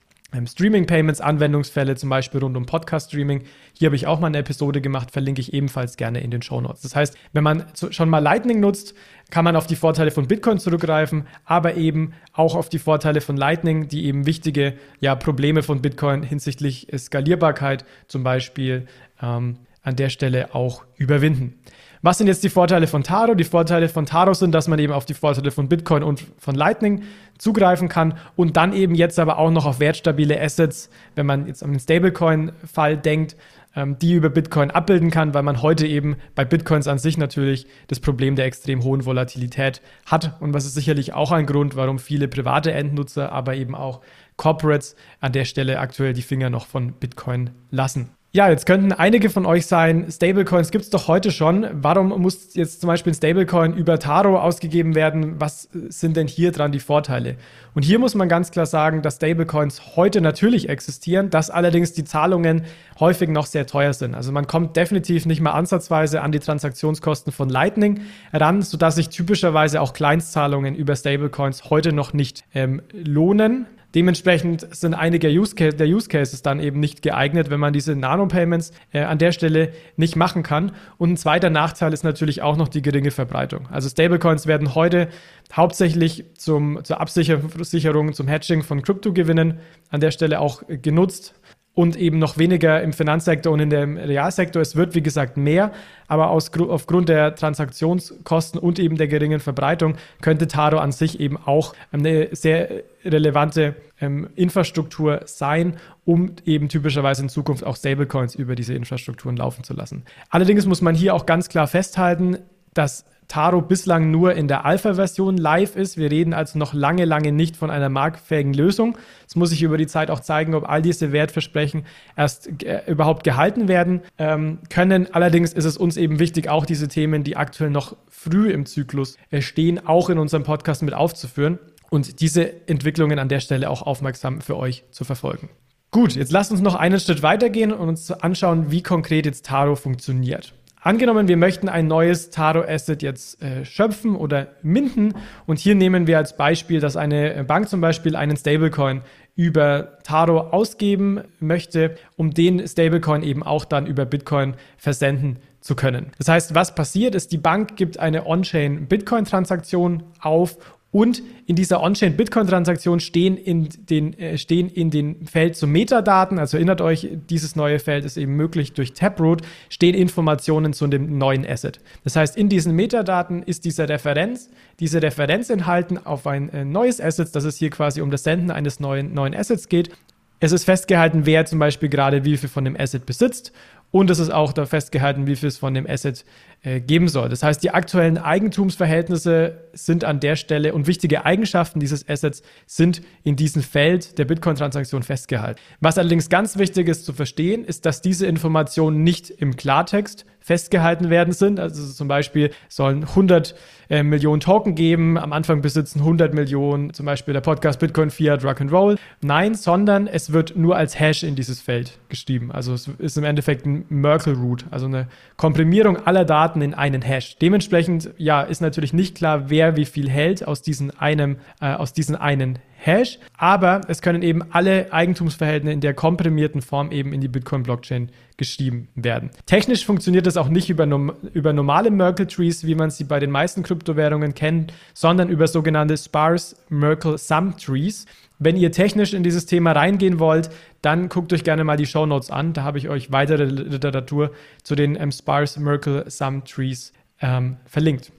Streaming-Payments, 0.46 1.20
Anwendungsfälle, 1.20 1.96
zum 1.96 2.10
Beispiel 2.10 2.40
rund 2.40 2.56
um 2.56 2.66
Podcast-Streaming. 2.66 3.44
Hier 3.72 3.86
habe 3.86 3.96
ich 3.96 4.06
auch 4.06 4.20
mal 4.20 4.26
eine 4.26 4.38
Episode 4.38 4.80
gemacht, 4.80 5.10
verlinke 5.10 5.40
ich 5.40 5.54
ebenfalls 5.54 5.96
gerne 5.96 6.20
in 6.20 6.30
den 6.30 6.42
Show 6.42 6.60
Notes. 6.60 6.82
Das 6.82 6.96
heißt, 6.96 7.16
wenn 7.32 7.44
man 7.44 7.64
schon 7.90 8.08
mal 8.08 8.18
Lightning 8.18 8.60
nutzt, 8.60 8.94
kann 9.30 9.44
man 9.44 9.56
auf 9.56 9.66
die 9.66 9.76
Vorteile 9.76 10.10
von 10.10 10.28
Bitcoin 10.28 10.58
zurückgreifen, 10.58 11.26
aber 11.44 11.76
eben 11.76 12.12
auch 12.32 12.54
auf 12.54 12.68
die 12.68 12.78
Vorteile 12.78 13.20
von 13.20 13.36
Lightning, 13.36 13.88
die 13.88 14.04
eben 14.04 14.26
wichtige 14.26 14.74
ja, 15.00 15.14
Probleme 15.14 15.62
von 15.62 15.80
Bitcoin 15.80 16.22
hinsichtlich 16.22 16.88
Skalierbarkeit 16.96 17.84
zum 18.06 18.22
Beispiel 18.22 18.86
ähm, 19.22 19.58
an 19.84 19.96
der 19.96 20.08
Stelle 20.08 20.54
auch 20.54 20.82
überwinden. 20.96 21.60
Was 22.02 22.18
sind 22.18 22.26
jetzt 22.26 22.44
die 22.44 22.50
Vorteile 22.50 22.86
von 22.86 23.02
Taro? 23.02 23.34
Die 23.34 23.44
Vorteile 23.44 23.88
von 23.88 24.04
Taro 24.04 24.34
sind, 24.34 24.52
dass 24.52 24.68
man 24.68 24.78
eben 24.78 24.92
auf 24.92 25.06
die 25.06 25.14
Vorteile 25.14 25.50
von 25.50 25.70
Bitcoin 25.70 26.02
und 26.02 26.22
von 26.38 26.54
Lightning 26.54 27.02
zugreifen 27.38 27.88
kann 27.88 28.18
und 28.36 28.58
dann 28.58 28.74
eben 28.74 28.94
jetzt 28.94 29.18
aber 29.18 29.38
auch 29.38 29.50
noch 29.50 29.64
auf 29.64 29.80
wertstabile 29.80 30.38
Assets, 30.38 30.90
wenn 31.14 31.24
man 31.24 31.46
jetzt 31.46 31.62
an 31.62 31.70
den 31.70 31.80
Stablecoin-Fall 31.80 32.98
denkt, 32.98 33.36
ähm, 33.74 33.96
die 33.98 34.12
über 34.12 34.28
Bitcoin 34.28 34.70
abbilden 34.70 35.10
kann, 35.10 35.32
weil 35.32 35.42
man 35.42 35.62
heute 35.62 35.86
eben 35.86 36.16
bei 36.34 36.44
Bitcoins 36.44 36.88
an 36.88 36.98
sich 36.98 37.16
natürlich 37.16 37.66
das 37.88 38.00
Problem 38.00 38.36
der 38.36 38.44
extrem 38.44 38.84
hohen 38.84 39.06
Volatilität 39.06 39.80
hat 40.04 40.36
und 40.40 40.52
was 40.52 40.66
ist 40.66 40.74
sicherlich 40.74 41.14
auch 41.14 41.32
ein 41.32 41.46
Grund, 41.46 41.74
warum 41.74 41.98
viele 41.98 42.28
private 42.28 42.72
Endnutzer, 42.72 43.32
aber 43.32 43.54
eben 43.54 43.74
auch 43.74 44.02
Corporates 44.36 44.94
an 45.20 45.32
der 45.32 45.46
Stelle 45.46 45.78
aktuell 45.78 46.12
die 46.12 46.20
Finger 46.22 46.50
noch 46.50 46.66
von 46.66 46.92
Bitcoin 46.92 47.50
lassen. 47.70 48.10
Ja, 48.36 48.48
jetzt 48.48 48.66
könnten 48.66 48.90
einige 48.90 49.30
von 49.30 49.46
euch 49.46 49.64
sein, 49.66 50.10
Stablecoins 50.10 50.72
gibt 50.72 50.82
es 50.82 50.90
doch 50.90 51.06
heute 51.06 51.30
schon. 51.30 51.68
Warum 51.72 52.08
muss 52.20 52.52
jetzt 52.54 52.80
zum 52.80 52.88
Beispiel 52.88 53.12
ein 53.12 53.14
Stablecoin 53.14 53.74
über 53.74 54.00
Taro 54.00 54.40
ausgegeben 54.40 54.96
werden? 54.96 55.40
Was 55.40 55.68
sind 55.72 56.16
denn 56.16 56.26
hier 56.26 56.50
dran 56.50 56.72
die 56.72 56.80
Vorteile? 56.80 57.36
Und 57.74 57.84
hier 57.84 58.00
muss 58.00 58.16
man 58.16 58.28
ganz 58.28 58.50
klar 58.50 58.66
sagen, 58.66 59.02
dass 59.02 59.16
Stablecoins 59.16 59.94
heute 59.94 60.20
natürlich 60.20 60.68
existieren, 60.68 61.30
dass 61.30 61.48
allerdings 61.48 61.92
die 61.92 62.02
Zahlungen 62.02 62.64
häufig 62.98 63.28
noch 63.28 63.46
sehr 63.46 63.68
teuer 63.68 63.92
sind. 63.92 64.16
Also 64.16 64.32
man 64.32 64.48
kommt 64.48 64.74
definitiv 64.74 65.26
nicht 65.26 65.40
mal 65.40 65.52
ansatzweise 65.52 66.20
an 66.20 66.32
die 66.32 66.40
Transaktionskosten 66.40 67.32
von 67.32 67.48
Lightning 67.48 68.00
ran, 68.32 68.62
sodass 68.62 68.96
sich 68.96 69.10
typischerweise 69.10 69.80
auch 69.80 69.92
Kleinstzahlungen 69.92 70.74
über 70.74 70.96
Stablecoins 70.96 71.70
heute 71.70 71.92
noch 71.92 72.12
nicht 72.12 72.42
ähm, 72.52 72.82
lohnen. 72.92 73.66
Dementsprechend 73.94 74.66
sind 74.74 74.94
einige 74.94 75.28
Use 75.28 75.54
der 75.54 75.86
Use 75.86 76.08
Cases 76.08 76.42
dann 76.42 76.58
eben 76.58 76.80
nicht 76.80 77.02
geeignet, 77.02 77.50
wenn 77.50 77.60
man 77.60 77.72
diese 77.72 77.94
Nano-Payments 77.94 78.72
äh, 78.92 79.02
an 79.02 79.18
der 79.18 79.30
Stelle 79.32 79.72
nicht 79.96 80.16
machen 80.16 80.42
kann. 80.42 80.72
Und 80.98 81.12
ein 81.12 81.16
zweiter 81.16 81.50
Nachteil 81.50 81.92
ist 81.92 82.02
natürlich 82.02 82.42
auch 82.42 82.56
noch 82.56 82.68
die 82.68 82.82
geringe 82.82 83.12
Verbreitung. 83.12 83.68
Also 83.70 83.88
Stablecoins 83.88 84.46
werden 84.46 84.74
heute 84.74 85.08
hauptsächlich 85.52 86.24
zum, 86.36 86.82
zur 86.84 87.00
Absicherung, 87.00 88.12
zum 88.12 88.26
Hedging 88.28 88.62
von 88.62 88.82
Kryptogewinnen 88.82 89.58
an 89.90 90.00
der 90.00 90.10
Stelle 90.10 90.40
auch 90.40 90.62
genutzt 90.66 91.34
und 91.74 91.96
eben 91.96 92.18
noch 92.18 92.38
weniger 92.38 92.82
im 92.82 92.92
Finanzsektor 92.92 93.52
und 93.52 93.60
in 93.60 93.70
dem 93.70 93.96
Realsektor. 93.96 94.62
Es 94.62 94.76
wird, 94.76 94.94
wie 94.94 95.02
gesagt, 95.02 95.36
mehr, 95.36 95.72
aber 96.06 96.30
aus, 96.30 96.50
aufgrund 96.56 97.08
der 97.08 97.34
Transaktionskosten 97.34 98.60
und 98.60 98.78
eben 98.78 98.96
der 98.96 99.08
geringen 99.08 99.40
Verbreitung 99.40 99.96
könnte 100.20 100.46
Taro 100.46 100.78
an 100.78 100.92
sich 100.92 101.18
eben 101.18 101.36
auch 101.36 101.74
eine 101.90 102.28
sehr 102.32 102.84
relevante 103.04 103.74
ähm, 104.00 104.28
Infrastruktur 104.36 105.22
sein, 105.24 105.76
um 106.04 106.36
eben 106.44 106.68
typischerweise 106.68 107.22
in 107.22 107.28
Zukunft 107.28 107.64
auch 107.64 107.76
Stablecoins 107.76 108.34
über 108.34 108.54
diese 108.54 108.74
Infrastrukturen 108.74 109.36
laufen 109.36 109.64
zu 109.64 109.74
lassen. 109.74 110.04
Allerdings 110.30 110.66
muss 110.66 110.80
man 110.80 110.94
hier 110.94 111.14
auch 111.14 111.26
ganz 111.26 111.48
klar 111.48 111.66
festhalten, 111.66 112.38
dass 112.72 113.04
Taro 113.28 113.62
bislang 113.62 114.10
nur 114.10 114.34
in 114.34 114.48
der 114.48 114.64
Alpha-Version 114.64 115.36
live 115.36 115.76
ist. 115.76 115.96
Wir 115.96 116.10
reden 116.10 116.34
also 116.34 116.58
noch 116.58 116.74
lange, 116.74 117.04
lange 117.04 117.32
nicht 117.32 117.56
von 117.56 117.70
einer 117.70 117.88
marktfähigen 117.88 118.52
Lösung. 118.52 118.98
Es 119.26 119.36
muss 119.36 119.50
sich 119.50 119.62
über 119.62 119.78
die 119.78 119.86
Zeit 119.86 120.10
auch 120.10 120.20
zeigen, 120.20 120.54
ob 120.54 120.68
all 120.68 120.82
diese 120.82 121.12
Wertversprechen 121.12 121.86
erst 122.16 122.62
äh, 122.62 122.82
überhaupt 122.86 123.24
gehalten 123.24 123.68
werden 123.68 124.02
ähm, 124.18 124.58
können. 124.70 125.12
Allerdings 125.14 125.52
ist 125.52 125.64
es 125.64 125.76
uns 125.76 125.96
eben 125.96 126.18
wichtig, 126.18 126.48
auch 126.48 126.66
diese 126.66 126.88
Themen, 126.88 127.24
die 127.24 127.36
aktuell 127.36 127.70
noch 127.70 127.96
früh 128.08 128.50
im 128.50 128.66
Zyklus 128.66 129.16
äh, 129.30 129.40
stehen, 129.40 129.86
auch 129.86 130.10
in 130.10 130.18
unserem 130.18 130.44
Podcast 130.44 130.82
mit 130.82 130.94
aufzuführen 130.94 131.58
und 131.90 132.20
diese 132.20 132.68
Entwicklungen 132.68 133.18
an 133.18 133.28
der 133.28 133.40
Stelle 133.40 133.70
auch 133.70 133.82
aufmerksam 133.82 134.40
für 134.40 134.56
euch 134.56 134.84
zu 134.90 135.04
verfolgen. 135.04 135.48
Gut, 135.90 136.16
jetzt 136.16 136.32
lasst 136.32 136.50
uns 136.50 136.60
noch 136.60 136.74
einen 136.74 136.98
Schritt 136.98 137.22
weitergehen 137.22 137.72
und 137.72 137.88
uns 137.88 138.10
anschauen, 138.10 138.72
wie 138.72 138.82
konkret 138.82 139.26
jetzt 139.26 139.46
Taro 139.46 139.76
funktioniert. 139.76 140.52
Angenommen, 140.84 141.28
wir 141.28 141.38
möchten 141.38 141.70
ein 141.70 141.86
neues 141.86 142.28
Taro-Asset 142.28 143.02
jetzt 143.02 143.42
äh, 143.42 143.64
schöpfen 143.64 144.16
oder 144.16 144.48
minden 144.60 145.14
und 145.46 145.58
hier 145.58 145.74
nehmen 145.74 146.06
wir 146.06 146.18
als 146.18 146.36
Beispiel, 146.36 146.78
dass 146.78 146.94
eine 146.98 147.42
Bank 147.44 147.70
zum 147.70 147.80
Beispiel 147.80 148.14
einen 148.14 148.36
Stablecoin 148.36 149.00
über 149.34 149.96
Taro 150.02 150.40
ausgeben 150.40 151.22
möchte, 151.40 151.94
um 152.16 152.34
den 152.34 152.68
Stablecoin 152.68 153.22
eben 153.22 153.42
auch 153.42 153.64
dann 153.64 153.86
über 153.86 154.04
Bitcoin 154.04 154.56
versenden 154.76 155.38
zu 155.58 155.74
können. 155.74 156.12
Das 156.18 156.28
heißt, 156.28 156.54
was 156.54 156.74
passiert 156.74 157.14
ist, 157.14 157.32
die 157.32 157.38
Bank 157.38 157.76
gibt 157.76 157.98
eine 157.98 158.26
On-Chain 158.26 158.86
Bitcoin-Transaktion 158.86 160.02
auf 160.20 160.58
und 160.94 161.24
in 161.46 161.56
dieser 161.56 161.82
On-Chain-Bitcoin-Transaktion 161.82 163.00
stehen 163.00 163.36
in 163.36 163.68
den, 163.90 164.16
äh, 164.16 164.38
stehen 164.38 164.68
in 164.68 164.92
den 164.92 165.26
Feld 165.26 165.56
zu 165.56 165.66
Metadaten, 165.66 166.38
also 166.38 166.56
erinnert 166.56 166.80
euch, 166.80 167.08
dieses 167.28 167.56
neue 167.56 167.80
Feld 167.80 168.04
ist 168.04 168.16
eben 168.16 168.36
möglich 168.36 168.74
durch 168.74 168.92
Taproot, 168.92 169.42
stehen 169.68 169.96
Informationen 169.96 170.72
zu 170.72 170.86
dem 170.86 171.18
neuen 171.18 171.44
Asset. 171.44 171.80
Das 172.04 172.14
heißt, 172.14 172.36
in 172.36 172.48
diesen 172.48 172.76
Metadaten 172.76 173.42
ist 173.42 173.64
diese 173.64 173.88
Referenz, 173.88 174.50
diese 174.78 175.02
Referenz 175.02 175.50
enthalten 175.50 175.98
auf 175.98 176.28
ein 176.28 176.48
äh, 176.50 176.64
neues 176.64 177.00
Asset, 177.00 177.34
dass 177.34 177.42
es 177.42 177.56
hier 177.56 177.70
quasi 177.70 178.00
um 178.00 178.12
das 178.12 178.22
Senden 178.22 178.52
eines 178.52 178.78
neuen, 178.78 179.14
neuen 179.14 179.34
Assets 179.34 179.68
geht. 179.68 179.90
Es 180.38 180.52
ist 180.52 180.62
festgehalten, 180.62 181.26
wer 181.26 181.44
zum 181.44 181.58
Beispiel 181.58 181.88
gerade 181.88 182.24
wie 182.24 182.36
viel 182.36 182.48
von 182.48 182.64
dem 182.64 182.76
Asset 182.78 183.04
besitzt 183.04 183.52
und 183.90 184.10
es 184.10 184.20
ist 184.20 184.30
auch 184.30 184.52
da 184.52 184.66
festgehalten, 184.66 185.26
wie 185.26 185.36
viel 185.36 185.48
es 185.48 185.56
von 185.56 185.72
dem 185.72 185.88
Asset 185.88 186.24
geben 186.64 187.08
soll. 187.08 187.28
Das 187.28 187.42
heißt, 187.42 187.62
die 187.62 187.70
aktuellen 187.70 188.16
Eigentumsverhältnisse 188.16 189.64
sind 189.74 190.04
an 190.04 190.20
der 190.20 190.36
Stelle 190.36 190.72
und 190.72 190.86
wichtige 190.86 191.26
Eigenschaften 191.26 191.78
dieses 191.78 192.08
Assets 192.08 192.42
sind 192.66 193.02
in 193.22 193.36
diesem 193.36 193.62
Feld 193.62 194.18
der 194.18 194.24
Bitcoin-Transaktion 194.24 195.02
festgehalten. 195.02 195.60
Was 195.80 195.98
allerdings 195.98 196.28
ganz 196.28 196.56
wichtig 196.56 196.88
ist 196.88 197.04
zu 197.04 197.12
verstehen, 197.12 197.64
ist, 197.64 197.84
dass 197.84 198.00
diese 198.00 198.26
Informationen 198.26 199.02
nicht 199.02 199.30
im 199.30 199.56
Klartext 199.56 200.24
festgehalten 200.44 201.08
werden 201.08 201.32
sind. 201.32 201.58
Also 201.58 201.90
zum 201.90 202.06
Beispiel 202.06 202.50
sollen 202.68 203.04
100 203.04 203.54
äh, 203.88 204.02
Millionen 204.02 204.40
Token 204.40 204.74
geben. 204.74 205.16
Am 205.16 205.32
Anfang 205.32 205.62
besitzen 205.62 206.00
100 206.00 206.34
Millionen 206.34 206.92
zum 206.92 207.06
Beispiel 207.06 207.32
der 207.32 207.40
Podcast 207.40 207.80
Bitcoin 207.80 208.10
Fiat 208.10 208.44
Rock 208.44 208.60
and 208.60 208.70
Roll. 208.70 208.98
Nein, 209.22 209.54
sondern 209.54 210.06
es 210.06 210.34
wird 210.34 210.54
nur 210.54 210.76
als 210.76 211.00
Hash 211.00 211.22
in 211.22 211.34
dieses 211.34 211.62
Feld 211.62 211.98
geschrieben. 212.10 212.52
Also 212.52 212.74
es 212.74 212.88
ist 212.98 213.16
im 213.16 213.24
Endeffekt 213.24 213.64
ein 213.64 213.86
Merkle 213.88 214.34
Root, 214.34 214.66
also 214.70 214.84
eine 214.84 215.08
Komprimierung 215.38 216.06
aller 216.06 216.26
Daten 216.26 216.53
in 216.62 216.74
einen 216.74 217.02
Hash. 217.02 217.36
Dementsprechend 217.38 218.10
ja 218.16 218.42
ist 218.42 218.60
natürlich 218.60 218.92
nicht 218.92 219.16
klar, 219.16 219.50
wer 219.50 219.76
wie 219.76 219.84
viel 219.84 220.08
hält 220.08 220.46
aus 220.46 220.62
diesem 220.62 220.92
einem 220.98 221.36
äh, 221.60 221.72
aus 221.74 221.92
diesem 221.92 222.16
einen 222.16 222.58
Hash, 222.84 223.18
aber 223.38 223.80
es 223.88 224.02
können 224.02 224.22
eben 224.22 224.42
alle 224.50 224.92
Eigentumsverhältnisse 224.92 225.72
in 225.72 225.80
der 225.80 225.94
komprimierten 225.94 226.60
Form 226.60 226.92
eben 226.92 227.12
in 227.12 227.20
die 227.20 227.28
Bitcoin-Blockchain 227.28 228.10
geschrieben 228.36 228.88
werden. 228.94 229.30
Technisch 229.46 229.86
funktioniert 229.86 230.26
das 230.26 230.36
auch 230.36 230.48
nicht 230.48 230.68
über, 230.68 230.86
über 231.32 231.52
normale 231.52 231.90
Merkle 231.90 232.26
Trees, 232.26 232.66
wie 232.66 232.74
man 232.74 232.90
sie 232.90 233.04
bei 233.04 233.20
den 233.20 233.30
meisten 233.30 233.62
Kryptowährungen 233.62 234.34
kennt, 234.34 234.72
sondern 234.92 235.28
über 235.28 235.46
sogenannte 235.46 235.96
Sparse 235.96 236.56
Merkle 236.68 237.16
Sum 237.16 237.56
Trees. 237.56 238.06
Wenn 238.38 238.56
ihr 238.56 238.72
technisch 238.72 239.14
in 239.14 239.22
dieses 239.22 239.46
Thema 239.46 239.72
reingehen 239.72 240.18
wollt, 240.18 240.50
dann 240.82 241.08
guckt 241.08 241.32
euch 241.32 241.44
gerne 241.44 241.64
mal 241.64 241.76
die 241.76 241.86
Show 241.86 242.04
Notes 242.04 242.30
an. 242.30 242.52
Da 242.52 242.62
habe 242.62 242.78
ich 242.78 242.88
euch 242.88 243.12
weitere 243.12 243.44
Literatur 243.44 244.32
zu 244.62 244.74
den 244.74 244.96
ähm, 244.96 245.12
Sparse 245.12 245.60
Merkle 245.60 246.10
Sum 246.10 246.44
Trees 246.44 246.92
ähm, 247.20 247.58
verlinkt. 247.66 248.12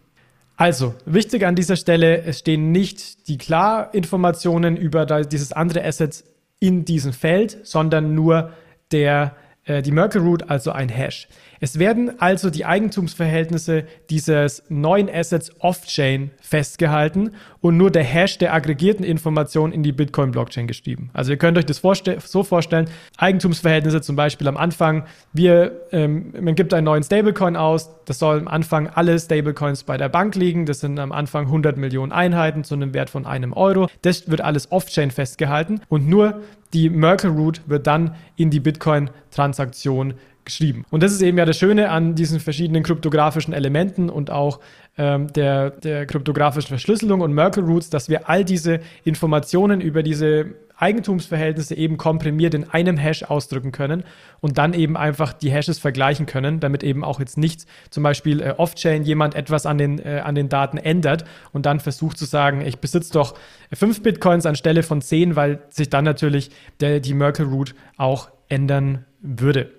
Also, 0.57 0.95
wichtig 1.05 1.45
an 1.45 1.55
dieser 1.55 1.75
Stelle, 1.75 2.23
es 2.23 2.39
stehen 2.39 2.71
nicht 2.71 3.27
die 3.27 3.37
Klarinformationen 3.37 4.77
über 4.77 5.05
dieses 5.05 5.51
andere 5.51 5.83
Asset 5.83 6.23
in 6.59 6.85
diesem 6.85 7.11
Feld, 7.11 7.57
sondern 7.63 8.15
nur 8.15 8.53
der, 8.91 9.35
äh, 9.65 9.81
die 9.81 9.91
Merkle 9.91 10.21
Root, 10.21 10.49
also 10.49 10.71
ein 10.71 10.87
Hash. 10.87 11.27
Es 11.65 11.79
werden 11.79 12.21
also 12.21 12.51
die 12.51 12.63
Eigentumsverhältnisse 12.63 13.85
dieses 14.11 14.61
neuen 14.69 15.09
Assets 15.09 15.49
off-chain 15.57 16.29
festgehalten 16.39 17.31
und 17.59 17.75
nur 17.75 17.89
der 17.89 18.03
Hash 18.03 18.37
der 18.37 18.53
aggregierten 18.53 19.03
Informationen 19.03 19.73
in 19.73 19.81
die 19.81 19.91
Bitcoin-Blockchain 19.91 20.67
geschrieben. 20.67 21.09
Also 21.13 21.31
ihr 21.31 21.37
könnt 21.37 21.57
euch 21.57 21.65
das 21.65 21.79
vorste 21.79 22.17
so 22.23 22.43
vorstellen, 22.43 22.87
Eigentumsverhältnisse 23.17 24.01
zum 24.01 24.15
Beispiel 24.15 24.47
am 24.47 24.57
Anfang, 24.57 25.05
wir, 25.33 25.87
ähm, 25.91 26.35
man 26.39 26.53
gibt 26.53 26.71
einen 26.71 26.85
neuen 26.85 27.01
Stablecoin 27.01 27.55
aus, 27.55 27.89
das 28.05 28.19
soll 28.19 28.37
am 28.37 28.47
Anfang 28.47 28.87
alle 28.87 29.17
Stablecoins 29.17 29.85
bei 29.85 29.97
der 29.97 30.09
Bank 30.09 30.35
liegen, 30.35 30.67
das 30.67 30.81
sind 30.81 30.99
am 30.99 31.11
Anfang 31.11 31.47
100 31.47 31.77
Millionen 31.77 32.11
Einheiten 32.11 32.63
zu 32.63 32.75
einem 32.75 32.93
Wert 32.93 33.09
von 33.09 33.25
einem 33.25 33.53
Euro. 33.53 33.87
Das 34.03 34.29
wird 34.29 34.41
alles 34.41 34.71
off-chain 34.71 35.09
festgehalten 35.09 35.81
und 35.89 36.07
nur 36.07 36.43
die 36.75 36.91
Merkle 36.91 37.31
Root 37.31 37.61
wird 37.65 37.87
dann 37.87 38.13
in 38.35 38.51
die 38.51 38.59
Bitcoin-Transaktion 38.59 40.13
geschrieben. 40.45 40.85
Und 40.91 41.03
das 41.03 41.11
ist 41.11 41.21
eben 41.21 41.37
ja 41.37 41.45
das 41.45 41.57
Schöne 41.57 41.89
an 41.89 42.15
diesen 42.15 42.39
verschiedenen 42.39 42.83
kryptografischen 42.83 43.53
Elementen 43.53 44.09
und 44.09 44.29
auch 44.31 44.59
ähm, 44.97 45.31
der, 45.33 45.71
der 45.71 46.05
kryptografischen 46.05 46.69
Verschlüsselung 46.69 47.21
und 47.21 47.33
Merkle 47.33 47.63
Roots, 47.63 47.89
dass 47.89 48.07
wir 48.07 48.29
all 48.29 48.45
diese 48.45 48.79
Informationen 49.03 49.81
über 49.81 50.03
diese 50.03 50.55
Eigentumsverhältnisse 50.77 51.75
eben 51.75 51.97
komprimiert 51.97 52.53
in 52.53 52.69
einem 52.69 52.97
Hash 52.97 53.23
ausdrücken 53.23 53.71
können 53.71 54.03
und 54.41 54.57
dann 54.57 54.73
eben 54.73 54.97
einfach 54.97 55.33
die 55.33 55.49
Hashes 55.49 55.79
vergleichen 55.79 56.25
können, 56.25 56.59
damit 56.59 56.83
eben 56.83 57.03
auch 57.03 57.19
jetzt 57.19 57.37
nicht 57.37 57.65
zum 57.89 58.03
Beispiel 58.03 58.41
äh, 58.41 58.53
off-chain 58.57 59.03
jemand 59.03 59.35
etwas 59.35 59.65
an 59.65 59.77
den, 59.77 59.99
äh, 59.99 60.21
an 60.23 60.35
den 60.35 60.49
Daten 60.49 60.77
ändert 60.77 61.23
und 61.53 61.65
dann 61.65 61.79
versucht 61.79 62.17
zu 62.17 62.25
sagen, 62.25 62.61
ich 62.61 62.79
besitze 62.79 63.13
doch 63.13 63.35
fünf 63.73 64.03
Bitcoins 64.03 64.45
anstelle 64.45 64.83
von 64.83 65.01
zehn, 65.01 65.35
weil 65.35 65.59
sich 65.69 65.89
dann 65.89 66.03
natürlich 66.03 66.51
der, 66.81 66.99
die 66.99 67.13
Merkle 67.13 67.45
Root 67.45 67.73
auch 67.97 68.29
ändern 68.49 69.05
würde. 69.21 69.71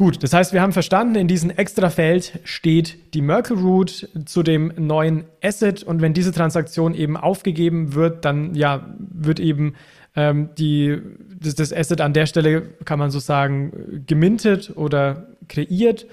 Gut, 0.00 0.22
das 0.22 0.32
heißt, 0.32 0.54
wir 0.54 0.62
haben 0.62 0.72
verstanden, 0.72 1.14
in 1.14 1.28
diesem 1.28 1.50
Extrafeld 1.50 2.40
steht 2.44 3.12
die 3.12 3.20
Merkle 3.20 3.56
Root 3.56 4.08
zu 4.24 4.42
dem 4.42 4.72
neuen 4.78 5.24
Asset 5.44 5.82
und 5.82 6.00
wenn 6.00 6.14
diese 6.14 6.32
Transaktion 6.32 6.94
eben 6.94 7.18
aufgegeben 7.18 7.92
wird, 7.92 8.24
dann 8.24 8.54
ja, 8.54 8.94
wird 8.98 9.40
eben 9.40 9.74
ähm, 10.16 10.48
die, 10.56 11.02
das, 11.38 11.54
das, 11.54 11.70
Asset 11.70 12.00
an 12.00 12.14
der 12.14 12.24
Stelle, 12.24 12.62
kann 12.86 12.98
man 12.98 13.10
so 13.10 13.18
sagen, 13.18 14.02
gemintet 14.06 14.74
oder 14.74 15.26
kreiert. 15.48 16.06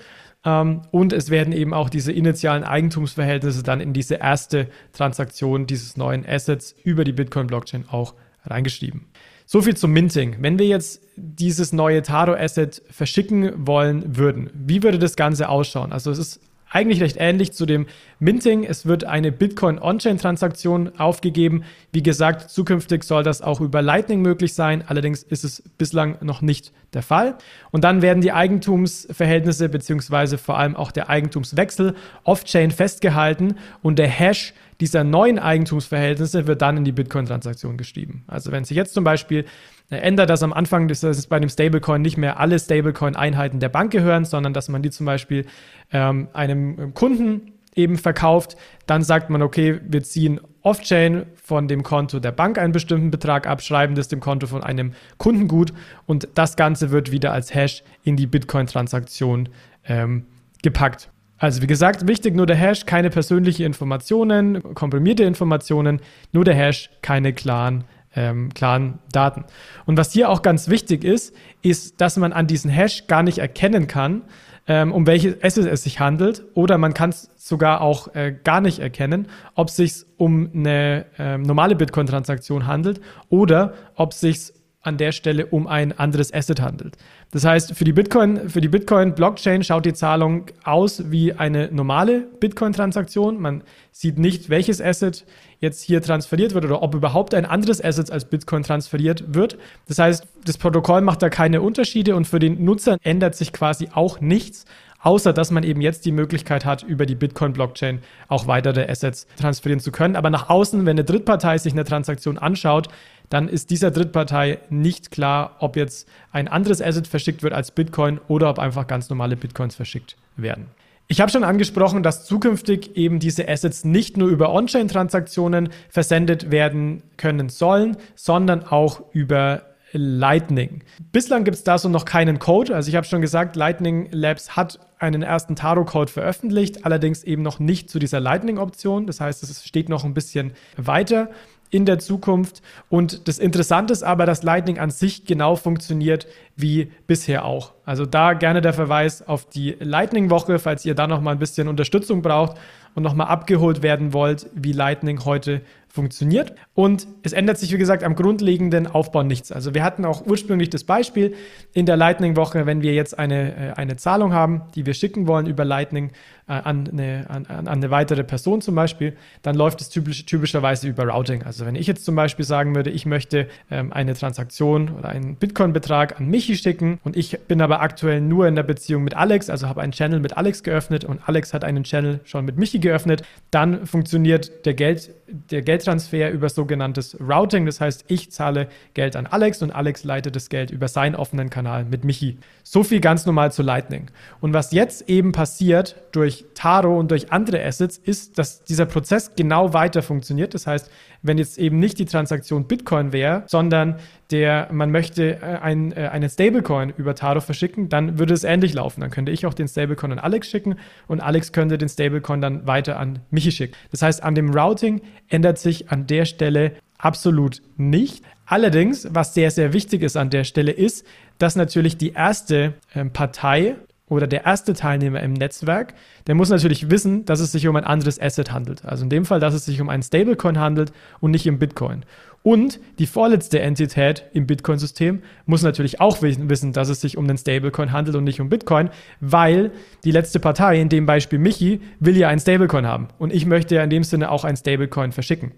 Ähm, 0.44 0.82
und 0.91 1.13
es 1.13 1.29
werden 1.29 1.53
eben 1.53 1.74
auch 1.74 1.89
diese 1.89 2.12
initialen 2.12 2.65
Eigentumsverhältnisse 2.65 3.63
dann 3.63 3.79
in 3.79 3.94
diese 3.94 4.15
erste 4.15 4.67
Transaktion 4.91 5.65
dieses 5.65 5.96
neuen 5.96 6.25
Assets 6.27 6.75
über 6.84 7.06
die 7.06 7.13
Bitcoin-Blockchain 7.13 7.86
auch 7.89 8.15
reingeschrieben. 8.44 9.06
So 9.50 9.62
viel 9.62 9.77
zum 9.77 9.92
Minting. 9.92 10.36
Wenn 10.42 10.60
wir 10.60 10.68
jetzt 10.68 11.01
dieses 11.16 11.72
neue 11.72 12.01
Taro-Asset 12.01 12.82
verschicken 12.92 13.66
wollen 13.66 14.18
würden, 14.18 14.50
wie 14.54 14.84
würde 14.84 15.00
das 15.00 15.16
Ganze 15.16 15.48
ausschauen? 15.48 15.94
Also 15.94 16.12
es 16.12 16.18
ist 16.18 16.42
eigentlich 16.70 17.02
recht 17.02 17.18
ähnlich 17.20 17.54
zu 17.54 17.66
dem 17.66 17.88
Minting. 18.20 18.64
Es 18.64 18.86
wird 18.86 19.04
eine 19.04 19.32
Bitcoin-On-Chain-Transaktion 19.32 20.98
aufgegeben. 20.98 21.64
Wie 21.92 22.04
gesagt, 22.04 22.50
zukünftig 22.50 23.04
soll 23.04 23.24
das 23.24 23.42
auch 23.42 23.62
über 23.62 23.82
Lightning 23.82 24.22
möglich 24.22 24.54
sein. 24.54 24.84
Allerdings 24.88 25.24
ist 25.24 25.44
es 25.44 25.64
bislang 25.78 26.18
noch 26.22 26.42
nicht 26.42 26.74
der 26.94 27.04
Fall. 27.04 27.38
Und 27.72 27.84
dann 27.84 28.02
werden 28.02 28.22
die 28.22 28.32
Eigentumsverhältnisse 28.32 29.70
beziehungsweise 29.70 30.38
vor 30.38 30.58
allem 30.58 30.76
auch 30.76 30.92
der 30.92 31.10
Eigentumswechsel 31.10 31.96
off-chain 32.24 32.72
festgehalten 32.72 33.56
und 33.82 34.00
der 34.00 34.08
Hash 34.08 34.54
dieser 34.80 35.04
neuen 35.04 35.40
Eigentumsverhältnisse 35.40 36.46
wird 36.46 36.62
dann 36.62 36.78
in 36.78 36.86
die 36.86 36.92
Bitcoin-Transaktion 36.92 37.78
geschrieben. 37.78 38.24
Also 38.28 38.52
wenn 38.52 38.64
sich 38.64 38.78
jetzt 38.78 38.94
zum 38.94 39.04
Beispiel 39.04 39.46
ändert, 39.89 40.29
dass 40.29 40.44
am 40.44 40.53
Anfang 40.53 40.88
dass 40.88 41.03
es 41.03 41.27
bei 41.27 41.39
dem 41.39 41.50
Stablecoin 41.50 42.01
nicht 42.01 42.17
mehr 42.17 42.39
alle 42.39 42.60
Stablecoin-Einheiten 42.60 43.60
der 43.60 43.70
Bank 43.70 43.91
gehören, 43.91 44.25
sondern 44.25 44.53
dass 44.53 44.70
man 44.70 44.82
die 44.82 44.89
zum 44.89 45.06
Beispiel 45.06 45.46
ähm, 45.91 46.27
einem 46.34 46.94
Kunden 46.94 47.53
eben 47.75 47.98
verkauft, 47.98 48.58
dann 48.88 49.03
sagt 49.03 49.29
man, 49.29 49.41
okay, 49.41 49.79
wir 49.88 50.03
ziehen 50.03 50.41
off-chain 50.63 51.27
von 51.36 51.67
dem 51.67 51.84
Konto 51.84 52.20
der 52.20 52.32
Bank 52.32 52.58
einen 52.58 52.74
bestimmten 52.74 53.12
Betrag 53.12 53.48
ab, 53.48 53.62
schreiben 53.62 53.96
das 53.96 54.08
dem 54.08 54.20
Konto 54.20 54.48
von 54.48 54.63
einem 54.63 54.94
Kunden 55.17 55.48
gut 55.48 55.72
und 56.06 56.27
das 56.34 56.58
Ganze 56.58 56.91
wird 56.91 57.12
wieder 57.12 57.32
als 57.32 57.53
Hash 57.53 57.84
in 58.03 58.17
die 58.17 58.27
Bitcoin-Transaktion 58.27 59.50
ähm, 59.86 60.25
gepackt. 60.63 61.10
Also 61.38 61.62
wie 61.62 61.67
gesagt, 61.67 62.08
wichtig 62.08 62.36
nur 62.36 62.48
der 62.48 62.56
Hash, 62.56 62.86
keine 62.86 63.12
persönlichen 63.12 63.63
Informationen, 63.63 64.74
komprimierte 64.74 65.24
Informationen, 65.24 66.01
nur 66.32 66.44
der 66.44 66.56
Hash, 66.56 66.89
keine 67.03 67.32
klaren, 67.32 67.84
ähm, 68.18 68.54
klaren 68.54 69.00
Daten. 69.12 69.46
Und 69.86 69.98
was 69.98 70.12
hier 70.12 70.30
auch 70.30 70.42
ganz 70.42 70.68
wichtig 70.68 71.06
ist, 71.06 71.34
ist, 71.62 72.02
dass 72.02 72.18
man 72.18 72.34
an 72.34 72.48
diesen 72.48 72.70
Hash 72.70 73.08
gar 73.08 73.24
nicht 73.24 73.38
erkennen 73.38 73.88
kann, 73.88 74.24
ähm, 74.68 74.92
um 74.92 75.08
welches 75.08 75.42
Asset 75.42 75.68
es 75.68 75.84
sich 75.84 76.00
handelt, 76.02 76.44
oder 76.54 76.78
man 76.78 76.94
kann 76.94 77.12
es 77.12 77.30
sogar 77.38 77.80
auch 77.80 78.14
äh, 78.16 78.36
gar 78.44 78.60
nicht 78.60 78.80
erkennen, 78.80 79.28
ob 79.56 79.70
es 79.70 79.78
sich 79.78 80.06
um 80.18 80.50
eine 80.54 81.06
äh, 81.18 81.38
normale 81.38 81.76
Bitcoin-Transaktion 81.76 82.68
handelt 82.68 83.00
oder 83.30 83.74
ob 83.96 84.12
es 84.12 84.20
sich 84.20 84.52
an 84.81 84.98
der 84.98 85.12
Stelle 85.12 85.48
um 85.48 85.67
ein 85.67 85.98
anderes 85.98 86.34
Asset 86.34 86.62
handelt. 86.62 86.98
Das 87.31 87.43
heißt, 87.43 87.74
für 87.74 87.84
die 87.84 87.91
Bitcoin, 87.91 88.50
für 88.50 88.62
die 88.62 88.69
Bitcoin-Blockchain 88.69 89.63
schaut 89.63 89.86
die 89.86 89.93
Zahlung 89.93 90.46
aus 90.63 91.12
wie 91.12 91.34
eine 91.34 91.69
normale 91.72 92.22
Bitcoin-Transaktion. 92.39 93.41
Man 93.41 93.63
sieht 93.91 94.17
nicht, 94.17 94.50
welches 94.50 94.81
Asset 94.81 95.25
jetzt 95.60 95.81
hier 95.81 96.01
transferiert 96.01 96.53
wird 96.53 96.65
oder 96.65 96.81
ob 96.84 96.96
überhaupt 96.96 97.34
ein 97.34 97.46
anderes 97.46 97.84
Asset 97.84 98.12
als 98.12 98.25
Bitcoin 98.25 98.63
transferiert 98.63 99.36
wird. 99.36 99.57
Das 99.88 100.00
heißt, 100.00 100.25
das 100.46 100.57
Protokoll 100.57 101.01
macht 101.01 101.22
da 101.22 101.29
keine 101.29 101.62
Unterschiede 101.62 102.15
und 102.15 102.25
für 102.25 102.39
den 102.39 102.63
Nutzer 102.63 102.98
ändert 103.01 103.36
sich 103.36 103.51
quasi 103.51 103.89
auch 103.93 104.22
nichts, 104.22 104.65
außer 105.01 105.34
dass 105.34 105.51
man 105.51 105.63
eben 105.63 105.81
jetzt 105.81 106.05
die 106.05 106.12
Möglichkeit 106.12 106.65
hat, 106.65 106.84
über 106.84 107.05
die 107.05 107.15
Bitcoin-Blockchain 107.15 108.00
auch 108.27 108.48
weitere 108.48 108.89
Assets 108.89 109.27
transferieren 109.38 109.79
zu 109.79 109.91
können. 109.91 110.15
Aber 110.15 110.29
nach 110.29 110.50
außen, 110.50 110.81
wenn 110.86 110.91
eine 110.91 111.03
Drittpartei 111.03 111.57
sich 111.57 111.74
eine 111.74 111.84
Transaktion 111.84 112.38
anschaut, 112.38 112.88
dann 113.29 113.50
ist 113.50 113.69
dieser 113.69 113.91
Drittpartei 113.91 114.60
nicht 114.69 115.12
klar, 115.12 115.57
ob 115.60 115.75
jetzt 115.75 116.07
ein 116.31 116.48
anderes 116.48 116.81
Asset 116.81 117.07
verschickt 117.07 117.43
wird 117.43 117.53
als 117.53 117.72
Bitcoin 117.72 118.19
oder 118.27 118.50
ob 118.50 118.60
einfach 118.60 118.88
ganz 118.88 119.10
normale 119.10 119.36
Bitcoins 119.36 119.75
verschickt 119.75 120.15
werden. 120.36 120.67
Ich 121.10 121.22
habe 121.22 121.31
schon 121.31 121.46
angesprochen, 121.46 122.03
dass 122.03 122.25
zukünftig 122.25 122.98
eben 122.98 123.19
diese 123.19 123.48
Assets 123.48 123.86
nicht 123.86 124.17
nur 124.17 124.27
über 124.27 124.53
On-Chain-Transaktionen 124.53 125.69
versendet 125.89 126.51
werden 126.51 127.01
können 127.15 127.48
sollen, 127.48 127.96
sondern 128.15 128.63
auch 128.65 129.01
über 129.13 129.62
Lightning. 129.93 130.84
Bislang 131.13 131.46
gibt 131.46 131.55
es 131.55 131.63
da 131.63 131.77
so 131.77 131.88
noch 131.88 132.03
keinen 132.03 132.39
Code. 132.39 132.75
Also 132.75 132.89
ich 132.89 132.96
habe 132.96 133.07
schon 133.07 133.22
gesagt, 133.22 133.55
Lightning 133.55 134.10
Labs 134.12 134.57
hat 134.57 134.79
einen 135.00 135.22
ersten 135.22 135.55
Taro-Code 135.55 136.12
veröffentlicht, 136.12 136.86
allerdings 136.86 137.24
eben 137.24 137.41
noch 137.41 137.60
nicht 137.60 137.89
zu 137.89 138.00
dieser 138.00 138.19
Lightning-Option. 138.19 139.07
Das 139.07 139.22
heißt, 139.22 139.43
es 139.43 139.65
steht 139.65 139.88
noch 139.88 140.03
ein 140.03 140.13
bisschen 140.13 140.51
weiter 140.75 141.29
in 141.70 141.86
der 141.86 142.00
Zukunft. 142.00 142.62
Und 142.90 143.28
das 143.28 143.40
Interessante 143.40 143.94
ist 143.94 144.04
aber, 144.04 144.26
dass 144.26 144.44
Lightning 144.44 144.80
an 144.80 144.90
sich 144.90 145.26
genau 145.26 145.56
funktioniert 145.56 146.28
wie 146.56 146.92
bisher 147.08 147.46
auch. 147.46 147.74
Also 147.86 148.06
da 148.06 148.34
gerne 148.34 148.62
der 148.62 148.74
Verweis 148.74 149.28
auf 149.28 149.46
die 149.50 149.76
Lightning-Woche, 149.80 150.60
falls 150.60 150.86
ihr 150.86 150.96
da 150.96 151.08
noch 151.08 151.22
mal 151.22 151.32
ein 151.32 151.40
bisschen 151.40 151.68
Unterstützung 151.68 152.22
braucht 152.22 152.58
und 152.96 153.04
noch 153.04 153.14
mal 153.14 153.26
abgeholt 153.26 153.82
werden 153.82 154.14
wollt, 154.14 154.50
wie 154.56 154.72
Lightning 154.72 155.24
heute 155.26 155.62
funktioniert. 155.98 156.54
Und 156.75 157.08
es 157.24 157.34
ändert 157.34 157.58
sich, 157.58 157.74
wie 157.74 157.80
gesagt, 157.80 158.04
am 158.04 158.13
grundlegenden 158.13 158.86
Aufbau 158.86 159.24
nichts. 159.24 159.51
Also 159.51 159.74
wir 159.74 159.84
hatten 159.84 160.06
auch 160.06 160.27
ursprünglich 160.27 160.70
das 160.70 160.84
Beispiel 160.84 161.34
in 161.74 161.88
der 161.88 161.98
Lightning-Woche, 161.98 162.68
wenn 162.68 162.84
wir 162.84 162.94
jetzt 162.94 163.18
eine, 163.18 163.72
äh, 163.72 163.74
eine 163.74 163.96
Zahlung 163.96 164.32
haben, 164.32 164.62
die 164.75 164.86
wir 164.86 164.94
schicken 164.94 165.25
wollen 165.25 165.48
über 165.48 165.66
Lightning 165.66 166.12
äh, 166.48 166.54
an, 166.54 166.88
eine, 166.88 167.25
an, 167.30 167.46
an, 167.48 167.68
eine 167.68 167.89
weitere 167.89 168.24
Person 168.24 168.62
zum 168.62 168.75
Beispiel, 168.75 169.18
dann 169.42 169.56
läuft 169.56 169.82
es 169.82 169.89
typisch, 169.89 170.25
typischerweise 170.25 170.88
über 170.88 171.08
Routing. 171.08 171.44
Also 171.44 171.66
wenn 171.66 171.75
ich 171.75 171.88
jetzt 171.88 172.06
zum 172.06 172.16
Beispiel 172.16 172.46
sagen 172.46 172.75
würde, 172.75 172.89
ich 172.89 173.06
möchte 173.06 173.48
ähm, 173.70 173.92
eine 173.92 174.13
Transaktion 174.13 174.89
oder 174.98 175.10
einen 175.10 175.36
Bitcoin-Betrag 175.36 176.20
an 176.20 176.27
Michi 176.27 176.56
schicken 176.56 177.00
und 177.04 177.18
ich 177.18 177.39
bin 177.48 177.60
aber 177.60 177.82
aktuell 177.82 178.22
nur 178.22 178.48
in 178.48 178.56
der 178.56 178.63
Beziehung 178.63 179.04
mit 179.04 179.16
Alex, 179.16 179.50
also 179.50 179.68
habe 179.68 179.82
einen 179.82 179.92
Channel 179.92 180.20
mit 180.20 180.38
Alex 180.38 180.63
geöffnet 180.63 181.06
und 181.06 181.27
Alex 181.27 181.54
hat 181.54 181.63
einen 181.63 181.84
Channel 181.84 182.20
schon 182.24 182.46
mit 182.46 182.58
Michi 182.58 182.80
geöffnet, 182.80 183.24
dann 183.51 183.86
funktioniert 183.86 184.66
der 184.66 184.75
Geld, 184.75 185.12
der 185.27 185.62
Geld 185.62 185.82
Geldtransfer 185.88 186.32
über 186.32 186.50
sogenanntes 186.50 187.17
Routing. 187.20 187.65
Das 187.65 187.79
heißt, 187.79 188.06
ich 188.08 188.32
zahle 188.32 188.67
Geld 188.94 189.15
an 189.15 189.25
Alex 189.25 189.62
und 189.62 189.72
Alex 189.72 190.03
leitet 190.03 190.36
das 190.36 190.50
Geld 190.50 190.70
über 190.70 190.88
seinen 190.89 191.15
offenen 191.15 191.50
Kanal 191.50 191.86
mit 191.86 192.03
Michi. 192.03 192.38
So 192.63 192.84
viel 192.84 193.00
ganz 193.00 193.25
normal 193.25 193.51
zu 193.53 193.63
Lightning. 193.63 194.08
Und 194.41 194.53
was 194.53 194.74
jetzt 194.74 195.10
eben 195.10 195.32
passiert 195.32 195.96
durch 196.12 196.46
Taro 196.56 197.00
und 197.00 197.12
durch 197.12 197.32
andere 197.32 197.63
Assets, 197.63 197.98
ist, 197.98 198.38
dass 198.38 198.63
dieser 198.63 198.86
Prozess 198.86 199.32
genau 199.36 199.74
weiter 199.74 200.01
funktioniert. 200.01 200.53
Das 200.53 200.67
heißt, 200.67 200.91
wenn 201.22 201.38
jetzt 201.38 201.58
eben 201.58 201.80
nicht 201.80 202.00
die 202.00 202.06
Transaktion 202.06 202.68
Bitcoin 202.68 203.12
wäre, 203.14 203.44
sondern 203.48 203.96
der, 204.32 204.70
man 204.72 204.92
möchte 204.92 205.42
äh, 205.42 205.60
ein, 205.62 205.92
äh, 205.92 206.10
einen 206.12 206.30
Stablecoin 206.30 206.94
über 206.98 207.16
Taro 207.16 207.40
verschicken, 207.40 207.90
dann 207.90 208.20
würde 208.20 208.34
es 208.34 208.44
ähnlich 208.44 208.74
laufen. 208.74 209.02
Dann 209.02 209.10
könnte 209.10 209.32
ich 209.32 209.46
auch 209.46 209.54
den 209.54 209.68
Stablecoin 209.68 210.12
an 210.14 210.20
Alex 210.20 210.50
schicken 210.50 210.76
und 211.08 211.22
Alex 211.22 211.52
könnte 211.52 211.78
den 211.78 211.90
Stablecoin 211.90 212.42
dann 212.42 212.68
weiter 212.68 213.00
an 213.00 213.20
Michi 213.32 213.52
schicken. 213.52 213.76
Das 213.92 214.02
heißt, 214.02 214.24
an 214.24 214.36
dem 214.36 214.50
Routing 214.50 215.02
ändert 215.30 215.58
sich 215.58 215.90
an 215.92 216.08
der 216.08 216.26
Stelle 216.26 216.74
absolut 216.98 217.62
nicht. 217.78 218.24
Allerdings, 218.46 219.08
was 219.12 219.34
sehr, 219.34 219.52
sehr 219.52 219.74
wichtig 219.74 220.04
ist 220.04 220.16
an 220.16 220.30
der 220.30 220.44
Stelle, 220.44 220.72
ist, 220.72 221.06
dass 221.38 221.56
natürlich 221.56 221.98
die 221.98 222.14
erste 222.14 222.74
äh, 222.94 223.06
Partei 223.06 223.76
oder 224.10 224.28
der 224.28 224.46
erste 224.46 224.74
Teilnehmer 224.74 225.22
im 225.22 225.34
Netzwerk, 225.34 225.94
der 226.28 226.36
muss 226.36 226.50
natürlich 226.50 226.90
wissen, 226.90 227.26
dass 227.26 227.40
es 227.40 227.52
sich 227.52 227.68
um 227.68 227.76
ein 227.76 227.84
anderes 227.84 228.22
Asset 228.22 228.52
handelt. 228.52 228.86
Also 228.86 229.04
in 229.04 229.10
dem 229.10 229.26
Fall, 229.26 229.40
dass 229.40 229.54
es 229.54 229.66
sich 229.66 229.82
um 229.82 229.90
einen 229.90 230.04
Stablecoin 230.04 230.60
handelt 230.60 230.94
und 231.20 231.32
nicht 231.32 231.48
um 231.50 231.60
Bitcoin. 231.60 232.06
Und 232.44 232.80
die 233.00 233.08
vorletzte 233.08 233.60
Entität 233.60 234.24
im 234.32 234.48
Bitcoin-System 234.48 235.22
muss 235.46 235.64
natürlich 235.64 236.00
auch 236.00 236.22
wissen, 236.22 236.72
dass 236.72 236.88
es 236.88 237.02
sich 237.02 237.18
um 237.18 237.28
den 237.28 237.38
Stablecoin 237.38 237.92
handelt 237.92 238.16
und 238.16 238.24
nicht 238.24 238.40
um 238.40 238.48
Bitcoin, 238.48 238.90
weil 239.20 239.72
die 240.06 240.12
letzte 240.12 240.40
Partei, 240.40 240.80
in 240.80 240.88
dem 240.88 241.06
Beispiel 241.06 241.40
Michi, 241.40 241.82
will 242.00 242.16
ja 242.16 242.30
einen 242.30 242.40
Stablecoin 242.40 242.86
haben. 242.86 243.10
Und 243.18 243.34
ich 243.34 243.46
möchte 243.46 243.76
ja 243.76 243.84
in 243.84 243.90
dem 243.90 244.04
Sinne 244.04 244.32
auch 244.32 244.46
einen 244.46 244.56
Stablecoin 244.56 245.12
verschicken. 245.12 245.52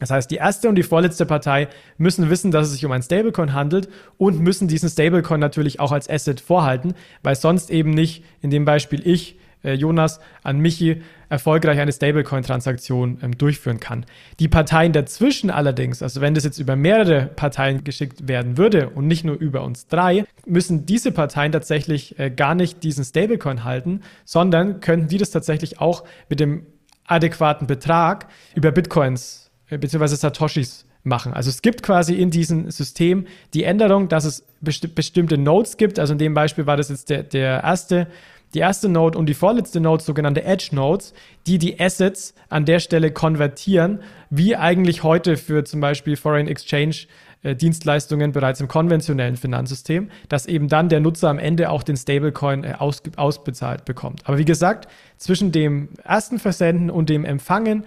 Das 0.00 0.10
heißt, 0.10 0.30
die 0.30 0.36
erste 0.36 0.68
und 0.68 0.76
die 0.76 0.82
vorletzte 0.82 1.26
Partei 1.26 1.68
müssen 1.96 2.30
wissen, 2.30 2.50
dass 2.50 2.66
es 2.68 2.74
sich 2.74 2.84
um 2.84 2.92
ein 2.92 3.02
Stablecoin 3.02 3.52
handelt 3.52 3.88
und 4.16 4.40
müssen 4.40 4.68
diesen 4.68 4.88
Stablecoin 4.88 5.40
natürlich 5.40 5.80
auch 5.80 5.92
als 5.92 6.08
Asset 6.08 6.40
vorhalten, 6.40 6.94
weil 7.22 7.34
sonst 7.34 7.70
eben 7.70 7.90
nicht, 7.90 8.24
in 8.40 8.50
dem 8.50 8.64
Beispiel 8.64 9.04
ich, 9.04 9.38
äh, 9.64 9.72
Jonas, 9.74 10.20
an 10.44 10.60
Michi 10.60 11.02
erfolgreich 11.28 11.80
eine 11.80 11.92
Stablecoin-Transaktion 11.92 13.18
ähm, 13.22 13.36
durchführen 13.36 13.80
kann. 13.80 14.06
Die 14.38 14.48
Parteien 14.48 14.92
dazwischen 14.92 15.50
allerdings, 15.50 16.00
also 16.02 16.20
wenn 16.20 16.34
das 16.34 16.44
jetzt 16.44 16.58
über 16.58 16.76
mehrere 16.76 17.26
Parteien 17.26 17.82
geschickt 17.82 18.28
werden 18.28 18.56
würde 18.56 18.90
und 18.90 19.08
nicht 19.08 19.24
nur 19.24 19.36
über 19.36 19.62
uns 19.62 19.88
drei, 19.88 20.24
müssen 20.46 20.86
diese 20.86 21.10
Parteien 21.10 21.50
tatsächlich 21.50 22.18
äh, 22.18 22.30
gar 22.30 22.54
nicht 22.54 22.84
diesen 22.84 23.04
Stablecoin 23.04 23.64
halten, 23.64 24.02
sondern 24.24 24.80
könnten 24.80 25.08
die 25.08 25.18
das 25.18 25.30
tatsächlich 25.30 25.80
auch 25.80 26.04
mit 26.28 26.38
dem 26.38 26.66
adäquaten 27.04 27.66
Betrag 27.66 28.28
über 28.54 28.70
Bitcoins 28.70 29.47
beziehungsweise 29.68 30.16
Satoshis 30.16 30.86
machen. 31.04 31.32
Also 31.32 31.50
es 31.50 31.62
gibt 31.62 31.82
quasi 31.82 32.14
in 32.14 32.30
diesem 32.30 32.70
System 32.70 33.26
die 33.54 33.64
Änderung, 33.64 34.08
dass 34.08 34.24
es 34.24 34.44
besti 34.60 34.88
bestimmte 34.88 35.38
Nodes 35.38 35.76
gibt. 35.76 35.98
Also 35.98 36.12
in 36.12 36.18
dem 36.18 36.34
Beispiel 36.34 36.66
war 36.66 36.76
das 36.76 36.88
jetzt 36.88 37.10
der, 37.10 37.22
der 37.22 37.62
erste, 37.62 38.08
die 38.54 38.60
erste 38.60 38.88
Node 38.88 39.18
und 39.18 39.26
die 39.26 39.34
vorletzte 39.34 39.80
Node, 39.80 40.02
sogenannte 40.02 40.44
Edge 40.44 40.70
Nodes, 40.72 41.14
die 41.46 41.58
die 41.58 41.78
Assets 41.78 42.34
an 42.48 42.64
der 42.64 42.80
Stelle 42.80 43.10
konvertieren, 43.12 44.00
wie 44.30 44.56
eigentlich 44.56 45.02
heute 45.02 45.36
für 45.36 45.64
zum 45.64 45.80
Beispiel 45.80 46.16
Foreign 46.16 46.48
Exchange 46.48 47.06
äh, 47.42 47.54
Dienstleistungen 47.54 48.32
bereits 48.32 48.60
im 48.60 48.66
konventionellen 48.66 49.36
Finanzsystem, 49.36 50.10
dass 50.28 50.46
eben 50.46 50.68
dann 50.68 50.88
der 50.88 50.98
Nutzer 50.98 51.28
am 51.28 51.38
Ende 51.38 51.70
auch 51.70 51.84
den 51.84 51.96
Stablecoin 51.96 52.64
äh, 52.64 52.74
aus, 52.78 53.02
ausbezahlt 53.16 53.84
bekommt. 53.84 54.22
Aber 54.24 54.38
wie 54.38 54.44
gesagt, 54.44 54.88
zwischen 55.18 55.52
dem 55.52 55.90
ersten 56.02 56.40
Versenden 56.40 56.90
und 56.90 57.08
dem 57.08 57.24
Empfangen 57.24 57.84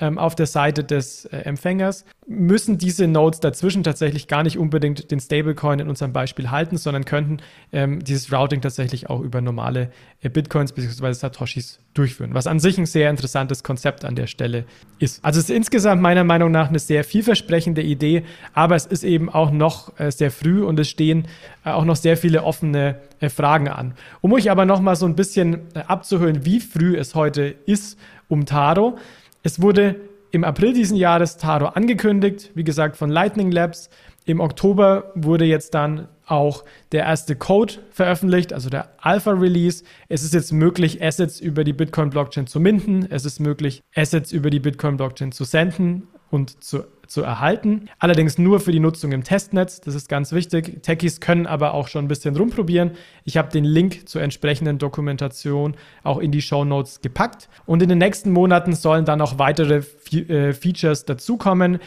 ähm, 0.00 0.18
auf 0.18 0.34
der 0.34 0.46
Seite 0.46 0.82
des 0.82 1.26
äh, 1.26 1.36
Empfängers, 1.38 2.04
müssen 2.26 2.78
diese 2.78 3.06
Nodes 3.06 3.40
dazwischen 3.40 3.84
tatsächlich 3.84 4.28
gar 4.28 4.42
nicht 4.42 4.58
unbedingt 4.58 5.10
den 5.10 5.20
Stablecoin 5.20 5.78
in 5.78 5.88
unserem 5.88 6.12
Beispiel 6.12 6.50
halten, 6.50 6.76
sondern 6.76 7.04
könnten 7.04 7.38
ähm, 7.72 8.02
dieses 8.02 8.32
Routing 8.32 8.60
tatsächlich 8.60 9.08
auch 9.10 9.20
über 9.20 9.40
normale 9.40 9.90
äh, 10.22 10.28
Bitcoins 10.28 10.72
bzw. 10.72 11.12
Satoshis 11.12 11.78
durchführen, 11.92 12.34
was 12.34 12.46
an 12.46 12.58
sich 12.58 12.76
ein 12.78 12.86
sehr 12.86 13.08
interessantes 13.08 13.62
Konzept 13.62 14.04
an 14.04 14.16
der 14.16 14.26
Stelle 14.26 14.64
ist. 14.98 15.24
Also 15.24 15.38
es 15.38 15.48
ist 15.48 15.54
insgesamt 15.54 16.02
meiner 16.02 16.24
Meinung 16.24 16.50
nach 16.50 16.68
eine 16.68 16.78
sehr 16.80 17.04
vielversprechende 17.04 17.82
Idee, 17.82 18.24
aber 18.52 18.74
es 18.74 18.86
ist 18.86 19.04
eben 19.04 19.28
auch 19.28 19.52
noch 19.52 19.98
äh, 20.00 20.10
sehr 20.10 20.30
früh 20.30 20.64
und 20.64 20.78
es 20.80 20.88
stehen 20.88 21.28
äh, 21.64 21.70
auch 21.70 21.84
noch 21.84 21.96
sehr 21.96 22.16
viele 22.16 22.42
offene 22.42 22.96
äh, 23.20 23.28
Fragen 23.28 23.68
an. 23.68 23.94
Um 24.20 24.32
euch 24.32 24.50
aber 24.50 24.64
noch 24.64 24.80
mal 24.80 24.96
so 24.96 25.06
ein 25.06 25.14
bisschen 25.14 25.68
äh, 25.74 25.80
abzuhören, 25.86 26.44
wie 26.44 26.60
früh 26.60 26.96
es 26.96 27.14
heute 27.14 27.54
ist 27.66 27.98
um 28.28 28.46
Taro, 28.46 28.98
es 29.44 29.60
wurde 29.60 29.96
im 30.30 30.42
April 30.42 30.72
diesen 30.72 30.96
Jahres 30.96 31.36
Taro 31.36 31.66
angekündigt, 31.66 32.50
wie 32.54 32.64
gesagt 32.64 32.96
von 32.96 33.10
Lightning 33.10 33.52
Labs. 33.52 33.90
Im 34.24 34.40
Oktober 34.40 35.12
wurde 35.14 35.44
jetzt 35.44 35.74
dann 35.74 36.08
auch 36.26 36.64
der 36.92 37.04
erste 37.04 37.36
Code 37.36 37.74
veröffentlicht, 37.90 38.54
also 38.54 38.70
der 38.70 38.88
Alpha-Release. 38.96 39.84
Es 40.08 40.24
ist 40.24 40.32
jetzt 40.32 40.50
möglich, 40.50 41.02
Assets 41.02 41.40
über 41.40 41.62
die 41.62 41.74
Bitcoin-Blockchain 41.74 42.46
zu 42.46 42.58
minden. 42.58 43.06
Es 43.10 43.26
ist 43.26 43.38
möglich, 43.38 43.82
Assets 43.94 44.32
über 44.32 44.48
die 44.48 44.60
Bitcoin-Blockchain 44.60 45.30
zu 45.30 45.44
senden 45.44 46.08
und 46.34 46.62
zu 46.62 46.84
zu 47.06 47.22
erhalten. 47.22 47.88
Allerdings 47.98 48.38
nur 48.38 48.60
für 48.60 48.72
die 48.72 48.80
Nutzung 48.80 49.12
im 49.12 49.24
Testnetz. 49.24 49.80
Das 49.80 49.94
ist 49.94 50.08
ganz 50.08 50.32
wichtig. 50.32 50.82
Techies 50.82 51.20
können 51.20 51.46
aber 51.46 51.74
auch 51.74 51.88
schon 51.88 52.04
ein 52.04 52.08
bisschen 52.08 52.36
rumprobieren. 52.36 52.92
Ich 53.24 53.36
habe 53.36 53.50
den 53.50 53.64
Link 53.64 54.08
zur 54.08 54.22
entsprechenden 54.22 54.78
Dokumentation 54.78 55.76
auch 56.02 56.18
in 56.18 56.32
die 56.32 56.42
Show 56.42 56.64
Notes 56.64 57.00
gepackt. 57.00 57.48
Und 57.66 57.82
in 57.82 57.88
den 57.88 57.98
nächsten 57.98 58.30
Monaten 58.32 58.74
sollen 58.74 59.04
dann 59.04 59.20
auch 59.20 59.38
weitere 59.38 59.82
Fe 59.82 60.20
äh, 60.28 60.52
Features 60.52 61.04
dazukommen 61.04 61.78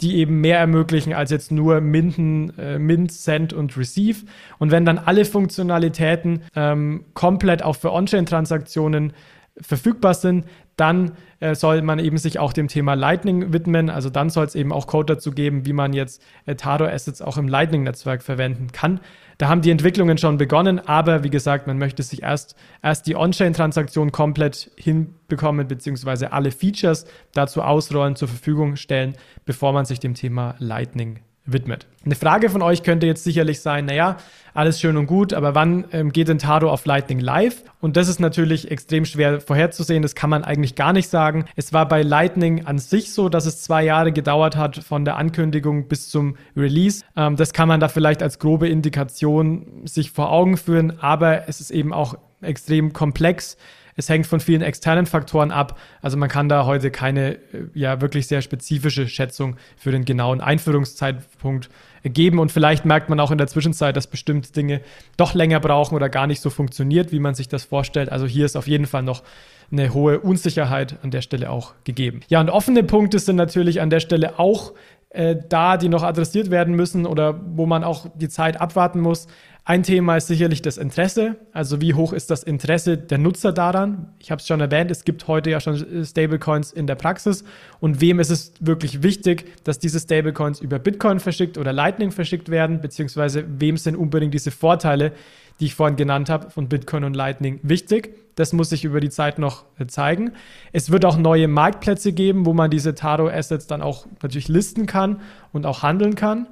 die 0.00 0.16
eben 0.16 0.40
mehr 0.40 0.58
ermöglichen 0.58 1.12
als 1.12 1.30
jetzt 1.30 1.52
nur 1.52 1.80
Minden, 1.80 2.58
äh, 2.58 2.76
Mint, 2.76 3.12
Send 3.12 3.52
und 3.52 3.76
Receive. 3.76 4.26
Und 4.58 4.72
wenn 4.72 4.84
dann 4.84 4.98
alle 4.98 5.24
Funktionalitäten 5.24 6.42
ähm, 6.56 7.04
komplett 7.14 7.62
auch 7.62 7.76
für 7.76 7.92
On-Chain-Transaktionen 7.92 9.12
verfügbar 9.60 10.14
sind, 10.14 10.44
dann 10.76 11.12
äh, 11.40 11.54
soll 11.54 11.82
man 11.82 11.98
eben 11.98 12.18
sich 12.18 12.38
auch 12.38 12.52
dem 12.52 12.68
Thema 12.68 12.94
Lightning 12.94 13.52
widmen. 13.52 13.90
Also 13.90 14.10
dann 14.10 14.30
soll 14.30 14.46
es 14.46 14.54
eben 14.54 14.72
auch 14.72 14.86
Code 14.86 15.14
dazu 15.14 15.32
geben, 15.32 15.66
wie 15.66 15.72
man 15.72 15.92
jetzt 15.92 16.22
äh, 16.46 16.54
Taro 16.54 16.86
Assets 16.86 17.20
auch 17.20 17.36
im 17.36 17.48
Lightning-Netzwerk 17.48 18.22
verwenden 18.22 18.72
kann. 18.72 19.00
Da 19.38 19.48
haben 19.48 19.60
die 19.60 19.70
Entwicklungen 19.70 20.18
schon 20.18 20.38
begonnen, 20.38 20.78
aber 20.78 21.24
wie 21.24 21.30
gesagt, 21.30 21.66
man 21.66 21.78
möchte 21.78 22.02
sich 22.02 22.22
erst, 22.22 22.54
erst 22.82 23.06
die 23.06 23.16
On-Chain-Transaktion 23.16 24.12
komplett 24.12 24.70
hinbekommen, 24.76 25.66
beziehungsweise 25.66 26.32
alle 26.32 26.52
Features 26.52 27.06
dazu 27.32 27.62
ausrollen, 27.62 28.14
zur 28.14 28.28
Verfügung 28.28 28.76
stellen, 28.76 29.14
bevor 29.44 29.72
man 29.72 29.84
sich 29.84 30.00
dem 30.00 30.14
Thema 30.14 30.54
Lightning 30.58 31.20
widmet. 31.44 31.86
Eine 32.04 32.14
Frage 32.14 32.50
von 32.50 32.62
euch 32.62 32.82
könnte 32.82 33.06
jetzt 33.06 33.24
sicherlich 33.24 33.60
sein, 33.60 33.86
naja, 33.86 34.16
alles 34.54 34.80
schön 34.80 34.96
und 34.96 35.06
gut, 35.06 35.32
aber 35.32 35.54
wann 35.54 35.86
ähm, 35.92 36.12
geht 36.12 36.28
denn 36.28 36.38
Tado 36.38 36.70
auf 36.70 36.84
Lightning 36.84 37.18
live? 37.18 37.64
Und 37.80 37.96
das 37.96 38.08
ist 38.08 38.20
natürlich 38.20 38.70
extrem 38.70 39.04
schwer 39.04 39.40
vorherzusehen, 39.40 40.02
das 40.02 40.14
kann 40.14 40.30
man 40.30 40.44
eigentlich 40.44 40.74
gar 40.74 40.92
nicht 40.92 41.08
sagen. 41.08 41.46
Es 41.56 41.72
war 41.72 41.88
bei 41.88 42.02
Lightning 42.02 42.66
an 42.66 42.78
sich 42.78 43.12
so, 43.12 43.28
dass 43.28 43.46
es 43.46 43.62
zwei 43.62 43.82
Jahre 43.82 44.12
gedauert 44.12 44.56
hat 44.56 44.76
von 44.76 45.04
der 45.04 45.16
Ankündigung 45.16 45.88
bis 45.88 46.10
zum 46.10 46.36
Release. 46.56 47.04
Ähm, 47.16 47.36
das 47.36 47.52
kann 47.52 47.68
man 47.68 47.80
da 47.80 47.88
vielleicht 47.88 48.22
als 48.22 48.38
grobe 48.38 48.68
Indikation 48.68 49.82
sich 49.84 50.10
vor 50.10 50.30
Augen 50.30 50.56
führen, 50.56 51.00
aber 51.00 51.48
es 51.48 51.60
ist 51.60 51.70
eben 51.70 51.92
auch 51.92 52.14
extrem 52.40 52.92
komplex. 52.92 53.56
Es 53.96 54.08
hängt 54.08 54.26
von 54.26 54.40
vielen 54.40 54.62
externen 54.62 55.06
Faktoren 55.06 55.50
ab. 55.50 55.78
Also 56.00 56.16
man 56.16 56.28
kann 56.28 56.48
da 56.48 56.66
heute 56.66 56.90
keine 56.90 57.34
äh, 57.34 57.38
ja 57.74 58.00
wirklich 58.00 58.26
sehr 58.26 58.42
spezifische 58.42 59.08
Schätzung 59.08 59.56
für 59.76 59.90
den 59.90 60.04
genauen 60.04 60.40
Einführungszeitpunkt 60.40 61.68
geben. 62.04 62.38
Und 62.38 62.52
vielleicht 62.52 62.84
merkt 62.84 63.08
man 63.08 63.20
auch 63.20 63.30
in 63.30 63.38
der 63.38 63.46
Zwischenzeit, 63.46 63.96
dass 63.96 64.06
bestimmte 64.06 64.52
Dinge 64.52 64.80
doch 65.16 65.34
länger 65.34 65.60
brauchen 65.60 65.94
oder 65.94 66.08
gar 66.08 66.26
nicht 66.26 66.40
so 66.40 66.50
funktioniert, 66.50 67.12
wie 67.12 67.20
man 67.20 67.34
sich 67.34 67.48
das 67.48 67.64
vorstellt. 67.64 68.10
Also 68.10 68.26
hier 68.26 68.46
ist 68.46 68.56
auf 68.56 68.66
jeden 68.66 68.86
Fall 68.86 69.02
noch 69.02 69.22
eine 69.70 69.94
hohe 69.94 70.20
Unsicherheit 70.20 70.96
an 71.02 71.10
der 71.10 71.22
Stelle 71.22 71.50
auch 71.50 71.72
gegeben. 71.84 72.20
Ja, 72.28 72.40
und 72.40 72.50
offene 72.50 72.82
Punkte 72.82 73.18
sind 73.18 73.36
natürlich 73.36 73.80
an 73.80 73.90
der 73.90 74.00
Stelle 74.00 74.38
auch 74.38 74.72
äh, 75.12 75.36
da, 75.48 75.76
die 75.76 75.88
noch 75.88 76.02
adressiert 76.02 76.50
werden 76.50 76.74
müssen 76.74 77.06
oder 77.06 77.38
wo 77.54 77.66
man 77.66 77.84
auch 77.84 78.06
die 78.14 78.28
Zeit 78.28 78.60
abwarten 78.60 79.00
muss. 79.00 79.26
Ein 79.64 79.84
Thema 79.84 80.16
ist 80.16 80.26
sicherlich 80.26 80.60
das 80.60 80.76
Interesse. 80.76 81.36
Also 81.52 81.80
wie 81.80 81.94
hoch 81.94 82.12
ist 82.12 82.30
das 82.30 82.42
Interesse 82.42 82.98
der 82.98 83.18
Nutzer 83.18 83.52
daran? 83.52 84.08
Ich 84.18 84.32
habe 84.32 84.40
es 84.40 84.46
schon 84.46 84.60
erwähnt, 84.60 84.90
es 84.90 85.04
gibt 85.04 85.28
heute 85.28 85.50
ja 85.50 85.60
schon 85.60 86.04
Stablecoins 86.04 86.72
in 86.72 86.88
der 86.88 86.96
Praxis. 86.96 87.44
Und 87.78 88.00
wem 88.00 88.18
ist 88.18 88.30
es 88.30 88.54
wirklich 88.58 89.04
wichtig, 89.04 89.62
dass 89.62 89.78
diese 89.78 90.00
Stablecoins 90.00 90.60
über 90.60 90.80
Bitcoin 90.80 91.20
verschickt 91.20 91.58
oder 91.58 91.72
Lightning 91.72 92.10
verschickt 92.10 92.48
werden? 92.48 92.80
Beziehungsweise 92.80 93.44
wem 93.60 93.76
sind 93.76 93.94
unbedingt 93.94 94.34
diese 94.34 94.50
Vorteile, 94.50 95.12
die 95.60 95.66
ich 95.66 95.74
vorhin 95.74 95.96
genannt 95.96 96.28
habe, 96.28 96.50
von 96.50 96.68
Bitcoin 96.68 97.04
und 97.04 97.14
Lightning 97.14 97.60
wichtig? 97.62 98.16
Das 98.34 98.52
muss 98.52 98.70
sich 98.70 98.84
über 98.84 99.00
die 99.00 99.10
Zeit 99.10 99.38
noch 99.38 99.64
äh, 99.78 99.86
zeigen. 99.86 100.32
Es 100.72 100.90
wird 100.90 101.04
auch 101.04 101.16
neue 101.16 101.48
Marktplätze 101.48 102.12
geben, 102.12 102.46
wo 102.46 102.54
man 102.54 102.70
diese 102.70 102.94
Taro-Assets 102.94 103.66
dann 103.66 103.82
auch 103.82 104.06
natürlich 104.22 104.48
listen 104.48 104.86
kann 104.86 105.20
und 105.52 105.66
auch 105.66 105.82
handeln 105.82 106.14
kann. 106.14 106.46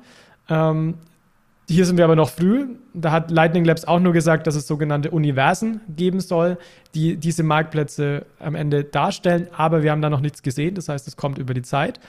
Ähm, 0.49 0.95
Hier 1.71 1.87
sind 1.87 1.99
wir 1.99 2.05
aber 2.05 2.17
noch 2.17 2.31
früh. 2.31 2.67
Da 2.95 3.13
hat 3.13 3.31
Lightning 3.31 3.65
Labs 3.65 3.85
auch 3.85 4.01
nur 4.01 4.13
gesagt, 4.13 4.49
dass 4.49 4.57
es 4.57 4.67
sogenannte 4.67 5.13
Universen 5.13 5.81
geben 5.95 6.19
soll, 6.19 6.59
die 6.97 7.17
diese 7.17 7.45
Marktplätze 7.45 8.27
am 8.41 8.57
Ende 8.57 8.83
darstellen. 8.83 9.47
Aber 9.57 9.85
wir 9.85 9.93
haben 9.93 10.03
da 10.03 10.11
noch 10.11 10.21
nichts 10.21 10.43
gesehen. 10.43 10.75
Das 10.75 10.89
heißt, 10.89 11.07
es 11.07 11.17
kommt 11.17 11.39
über 11.39 11.55
die 11.55 11.63
Zeit. 11.63 12.01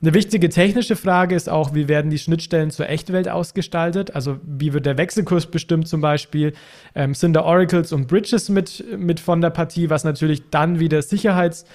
Eine 0.00 0.14
wichtige 0.14 0.48
technische 0.48 0.96
Frage 0.96 1.34
ist 1.34 1.50
auch, 1.50 1.74
wie 1.74 1.86
werden 1.86 2.10
die 2.10 2.18
Schnittstellen 2.18 2.70
zur 2.70 2.88
Echtwelt 2.88 3.28
ausgestaltet? 3.28 4.14
Also 4.14 4.38
wie 4.42 4.72
wird 4.72 4.86
der 4.86 4.96
Wechselkurs 4.96 5.44
bestimmt 5.44 5.86
zum 5.86 6.00
Beispiel? 6.00 6.54
Ähm, 6.94 7.12
sind 7.12 7.34
da 7.34 7.42
Oracles 7.42 7.92
und 7.92 8.08
Bridges 8.08 8.48
mit, 8.48 8.82
mit 8.96 9.20
von 9.20 9.42
der 9.42 9.50
Partie, 9.50 9.90
was 9.90 10.02
natürlich 10.02 10.48
dann 10.48 10.80
wieder 10.80 11.00
Sicherheits- 11.00 11.66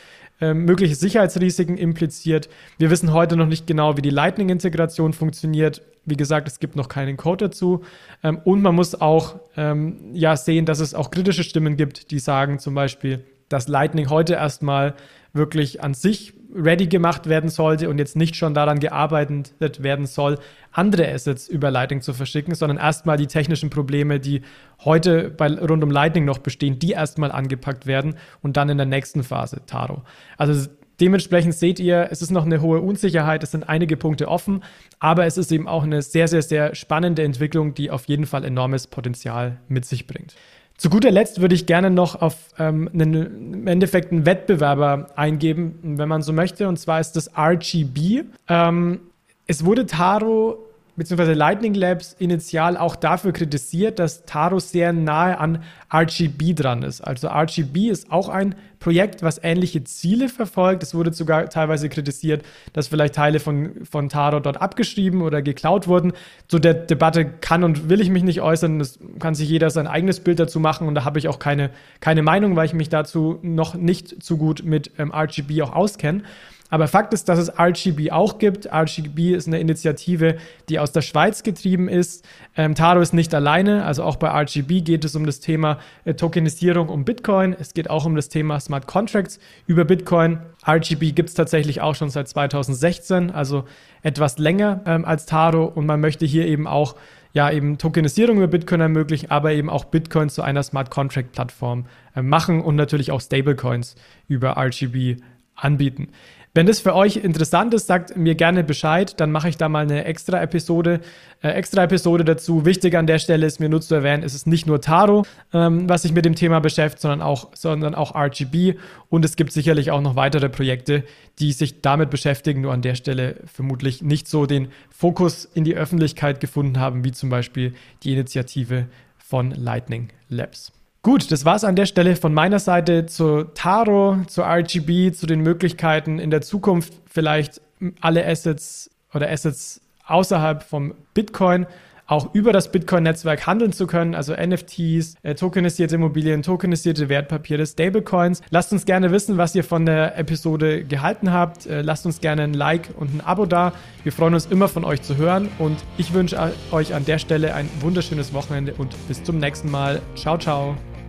ähm, 0.41 0.65
mögliche 0.65 0.95
Sicherheitsrisiken 0.95 1.77
impliziert. 1.77 2.49
Wir 2.77 2.89
wissen 2.89 3.13
heute 3.13 3.37
noch 3.37 3.47
nicht 3.47 3.67
genau, 3.67 3.97
wie 3.97 4.01
die 4.01 4.09
Lightning-Integration 4.09 5.13
funktioniert. 5.13 5.81
Wie 6.05 6.17
gesagt, 6.17 6.47
es 6.47 6.59
gibt 6.59 6.75
noch 6.75 6.89
keinen 6.89 7.17
Code 7.17 7.45
dazu. 7.45 7.83
Ähm, 8.23 8.39
und 8.43 8.61
man 8.61 8.75
muss 8.75 8.99
auch 8.99 9.39
ähm, 9.55 9.97
ja 10.13 10.35
sehen, 10.35 10.65
dass 10.65 10.79
es 10.79 10.93
auch 10.93 11.11
kritische 11.11 11.43
Stimmen 11.43 11.77
gibt, 11.77 12.11
die 12.11 12.19
sagen 12.19 12.59
zum 12.59 12.75
Beispiel, 12.75 13.23
dass 13.49 13.67
Lightning 13.67 14.09
heute 14.09 14.33
erstmal 14.33 14.95
wirklich 15.33 15.83
an 15.83 15.93
sich 15.93 16.33
ready 16.55 16.87
gemacht 16.87 17.27
werden 17.27 17.49
sollte 17.49 17.89
und 17.89 17.97
jetzt 17.97 18.15
nicht 18.15 18.35
schon 18.35 18.53
daran 18.53 18.79
gearbeitet 18.79 19.83
werden 19.83 20.05
soll, 20.05 20.39
andere 20.71 21.11
Assets 21.11 21.47
über 21.47 21.71
Lightning 21.71 22.01
zu 22.01 22.13
verschicken, 22.13 22.55
sondern 22.55 22.77
erstmal 22.77 23.17
die 23.17 23.27
technischen 23.27 23.69
Probleme, 23.69 24.19
die 24.19 24.41
heute 24.83 25.29
bei, 25.29 25.47
rund 25.47 25.83
um 25.83 25.91
Lightning 25.91 26.25
noch 26.25 26.39
bestehen, 26.39 26.79
die 26.79 26.91
erstmal 26.91 27.31
angepackt 27.31 27.85
werden 27.85 28.15
und 28.41 28.57
dann 28.57 28.69
in 28.69 28.77
der 28.77 28.87
nächsten 28.87 29.23
Phase 29.23 29.61
Taro. 29.65 30.03
Also 30.37 30.69
Dementsprechend 31.01 31.53
seht 31.53 31.79
ihr, 31.79 32.07
es 32.09 32.21
ist 32.21 32.31
noch 32.31 32.45
eine 32.45 32.61
hohe 32.61 32.79
Unsicherheit, 32.79 33.43
es 33.43 33.51
sind 33.51 33.67
einige 33.67 33.97
Punkte 33.97 34.29
offen, 34.29 34.63
aber 34.99 35.25
es 35.25 35.37
ist 35.37 35.51
eben 35.51 35.67
auch 35.67 35.83
eine 35.83 36.01
sehr, 36.01 36.29
sehr, 36.29 36.41
sehr 36.41 36.73
spannende 36.73 37.23
Entwicklung, 37.23 37.73
die 37.73 37.91
auf 37.91 38.05
jeden 38.05 38.25
Fall 38.25 38.45
enormes 38.45 38.87
Potenzial 38.87 39.57
mit 39.67 39.83
sich 39.83 40.07
bringt. 40.07 40.35
Zu 40.77 40.89
guter 40.89 41.09
Letzt 41.09 41.39
würde 41.39 41.55
ich 41.55 41.65
gerne 41.65 41.89
noch 41.89 42.21
auf 42.21 42.35
ähm, 42.59 42.89
einen, 42.93 43.53
im 43.53 43.67
Endeffekt 43.67 44.11
einen 44.11 44.25
Wettbewerber 44.25 45.09
eingeben, 45.15 45.79
wenn 45.81 46.09
man 46.09 46.21
so 46.21 46.33
möchte, 46.33 46.67
und 46.67 46.77
zwar 46.77 46.99
ist 46.99 47.13
das 47.13 47.31
RGB. 47.37 48.23
Ähm, 48.49 48.99
es 49.47 49.63
wurde 49.63 49.85
Taro 49.85 50.64
bzw. 50.95 51.33
Lightning 51.33 51.73
Labs 51.73 52.15
initial 52.19 52.77
auch 52.77 52.95
dafür 52.95 53.33
kritisiert, 53.33 53.99
dass 53.99 54.25
Taro 54.25 54.59
sehr 54.59 54.93
nahe 54.93 55.37
an 55.37 55.63
RGB 55.93 56.53
dran 56.53 56.83
ist. 56.83 57.01
Also 57.01 57.27
RGB 57.27 57.89
ist 57.89 58.11
auch 58.11 58.29
ein 58.29 58.55
Projekt, 58.79 59.23
was 59.23 59.39
ähnliche 59.43 59.83
Ziele 59.83 60.29
verfolgt. 60.29 60.83
Es 60.83 60.93
wurde 60.93 61.11
sogar 61.11 61.49
teilweise 61.49 61.89
kritisiert, 61.89 62.45
dass 62.73 62.87
vielleicht 62.87 63.15
Teile 63.15 63.39
von, 63.39 63.83
von 63.83 64.09
Taro 64.09 64.39
dort 64.39 64.61
abgeschrieben 64.61 65.21
oder 65.21 65.41
geklaut 65.41 65.87
wurden. 65.87 66.13
Zu 66.47 66.59
der 66.59 66.73
Debatte 66.73 67.25
kann 67.25 67.63
und 67.63 67.89
will 67.89 67.99
ich 67.99 68.09
mich 68.09 68.23
nicht 68.23 68.41
äußern. 68.41 68.79
Das 68.79 68.99
kann 69.19 69.33
sich 69.33 69.49
jeder 69.49 69.69
sein 69.69 69.87
eigenes 69.87 70.19
Bild 70.19 70.39
dazu 70.39 70.59
machen 70.59 70.87
und 70.87 70.95
da 70.95 71.03
habe 71.03 71.17
ich 71.17 71.27
auch 71.27 71.39
keine, 71.39 71.71
keine 71.99 72.21
Meinung, 72.21 72.55
weil 72.55 72.67
ich 72.67 72.73
mich 72.73 72.89
dazu 72.89 73.39
noch 73.41 73.73
nicht 73.73 74.23
zu 74.23 74.37
gut 74.37 74.63
mit 74.63 74.91
ähm, 74.97 75.11
RGB 75.11 75.61
auch 75.63 75.73
auskenne. 75.73 76.23
Aber 76.69 76.87
Fakt 76.87 77.13
ist, 77.13 77.29
dass 77.29 77.37
es 77.37 77.59
RGB 77.59 78.11
auch 78.11 78.39
gibt. 78.39 78.71
RGB 78.71 79.35
ist 79.35 79.47
eine 79.47 79.59
Initiative, 79.59 80.37
die 80.67 80.79
aus 80.79 80.91
der 80.91 81.01
Schweiz 81.01 81.43
getrieben 81.43 81.87
ist. 81.87 82.25
Ähm, 82.57 82.73
Taro 82.73 83.01
ist 83.01 83.13
nicht 83.13 83.35
alleine. 83.35 83.85
Also 83.85 84.03
auch 84.03 84.15
bei 84.15 84.29
RGB 84.29 84.81
geht 84.81 85.05
es 85.05 85.15
um 85.15 85.27
das 85.27 85.39
Thema 85.39 85.77
äh, 86.05 86.15
Tokenisierung 86.15 86.89
um 86.89 87.05
Bitcoin. 87.05 87.55
Es 87.57 87.75
geht 87.75 87.89
auch 87.89 88.05
um 88.05 88.15
das 88.15 88.29
Thema 88.29 88.59
Smart 88.59 88.87
Contracts 88.87 89.39
über 89.67 89.85
Bitcoin. 89.85 90.39
RGB 90.67 91.11
gibt 91.11 91.29
es 91.29 91.35
tatsächlich 91.35 91.81
auch 91.81 91.93
schon 91.93 92.09
seit 92.09 92.27
2016, 92.27 93.29
also 93.29 93.65
etwas 94.01 94.39
länger 94.39 94.81
ähm, 94.87 95.05
als 95.05 95.27
Taro. 95.27 95.65
Und 95.65 95.85
man 95.85 96.01
möchte 96.01 96.25
hier 96.25 96.47
eben 96.47 96.65
auch 96.65 96.95
ja, 97.33 97.51
eben 97.51 97.77
Tokenisierung 97.77 98.37
über 98.37 98.47
Bitcoin 98.47 98.79
ermöglichen, 98.79 99.29
aber 99.29 99.51
eben 99.51 99.69
auch 99.69 99.85
Bitcoin 99.85 100.29
zu 100.29 100.41
einer 100.41 100.63
Smart 100.63 100.89
Contract 100.89 101.33
Plattform 101.33 101.85
äh, 102.15 102.21
machen 102.21 102.61
und 102.61 102.75
natürlich 102.75 103.11
auch 103.11 103.19
Stablecoins 103.19 103.95
über 104.29 104.57
RGB 104.57 105.17
anbieten. 105.55 106.09
Wenn 106.55 106.67
das 106.67 106.79
für 106.79 106.95
euch 106.95 107.17
interessant 107.17 107.73
ist, 107.73 107.87
sagt 107.87 108.15
mir 108.15 108.33
gerne 108.33 108.63
Bescheid, 108.63 109.19
dann 109.19 109.29
mache 109.29 109.49
ich 109.49 109.57
da 109.57 109.67
mal 109.67 109.83
eine 109.83 110.05
extra 110.05 110.41
Episode, 110.41 111.01
äh, 111.43 111.49
extra 111.49 111.83
Episode 111.83 112.23
dazu. 112.23 112.65
Wichtig 112.65 112.95
an 112.95 113.07
der 113.07 113.19
Stelle 113.19 113.45
ist 113.45 113.59
mir 113.59 113.67
nur 113.67 113.81
zu 113.81 113.93
erwähnen, 113.93 114.23
es 114.23 114.33
ist 114.33 114.47
nicht 114.47 114.65
nur 114.65 114.79
Taro, 114.79 115.25
ähm, 115.51 115.89
was 115.89 116.03
sich 116.03 116.13
mit 116.13 116.23
dem 116.23 116.33
Thema 116.33 116.61
beschäftigt, 116.61 117.01
sondern 117.01 117.21
auch, 117.21 117.49
sondern 117.53 117.93
auch 117.93 118.15
RGB 118.15 118.75
und 119.09 119.25
es 119.25 119.35
gibt 119.35 119.51
sicherlich 119.51 119.91
auch 119.91 119.99
noch 119.99 120.15
weitere 120.15 120.47
Projekte, 120.47 121.03
die 121.39 121.51
sich 121.51 121.81
damit 121.81 122.09
beschäftigen, 122.09 122.61
nur 122.61 122.71
an 122.71 122.81
der 122.81 122.95
Stelle 122.95 123.35
vermutlich 123.53 124.01
nicht 124.01 124.29
so 124.29 124.45
den 124.45 124.69
Fokus 124.89 125.43
in 125.43 125.65
die 125.65 125.75
Öffentlichkeit 125.75 126.39
gefunden 126.39 126.79
haben, 126.79 127.03
wie 127.03 127.11
zum 127.11 127.29
Beispiel 127.29 127.73
die 128.03 128.13
Initiative 128.13 128.87
von 129.17 129.51
Lightning 129.51 130.07
Labs. 130.29 130.71
Gut, 131.05 131.31
das 131.31 131.45
war 131.45 131.55
es 131.55 131.63
an 131.63 131.75
der 131.75 131.85
Stelle 131.85 132.15
von 132.15 132.33
meiner 132.33 132.57
Seite 132.57 133.05
zu 133.05 133.43
Taro, 133.53 134.17
zu 134.25 134.41
RGB, 134.41 135.11
zu 135.11 135.27
den 135.27 135.41
Möglichkeiten 135.41 136.17
in 136.17 136.31
der 136.31 136.41
Zukunft 136.41 136.93
vielleicht 137.05 137.61
alle 138.01 138.25
Assets 138.25 138.89
oder 139.13 139.29
Assets 139.29 139.81
außerhalb 140.07 140.63
vom 140.63 140.95
Bitcoin 141.13 141.67
auch 142.07 142.33
über 142.33 142.51
das 142.53 142.71
Bitcoin-Netzwerk 142.71 143.45
handeln 143.45 143.71
zu 143.71 143.85
können, 143.85 144.15
also 144.15 144.33
NFTs, 144.33 145.13
äh, 145.21 145.35
tokenisierte 145.35 145.93
Immobilien, 145.93 146.41
tokenisierte 146.41 147.07
Wertpapiere, 147.07 147.67
Stablecoins. 147.67 148.41
Lasst 148.49 148.73
uns 148.73 148.85
gerne 148.85 149.11
wissen, 149.11 149.37
was 149.37 149.53
ihr 149.53 149.63
von 149.63 149.85
der 149.85 150.17
Episode 150.17 150.85
gehalten 150.85 151.31
habt. 151.31 151.67
Äh, 151.67 151.83
lasst 151.83 152.07
uns 152.07 152.19
gerne 152.19 152.41
ein 152.41 152.55
Like 152.55 152.89
und 152.97 153.13
ein 153.13 153.21
Abo 153.21 153.45
da. 153.45 153.73
Wir 154.01 154.11
freuen 154.11 154.33
uns 154.33 154.47
immer 154.47 154.69
von 154.69 154.83
euch 154.83 155.03
zu 155.03 155.17
hören 155.17 155.49
und 155.59 155.77
ich 155.99 156.13
wünsche 156.13 156.51
euch 156.71 156.95
an 156.95 157.05
der 157.05 157.19
Stelle 157.19 157.53
ein 157.53 157.69
wunderschönes 157.79 158.33
Wochenende 158.33 158.73
und 158.73 158.95
bis 159.07 159.23
zum 159.23 159.37
nächsten 159.37 159.69
Mal. 159.69 160.01
Ciao, 160.15 160.39
ciao. 160.39 160.75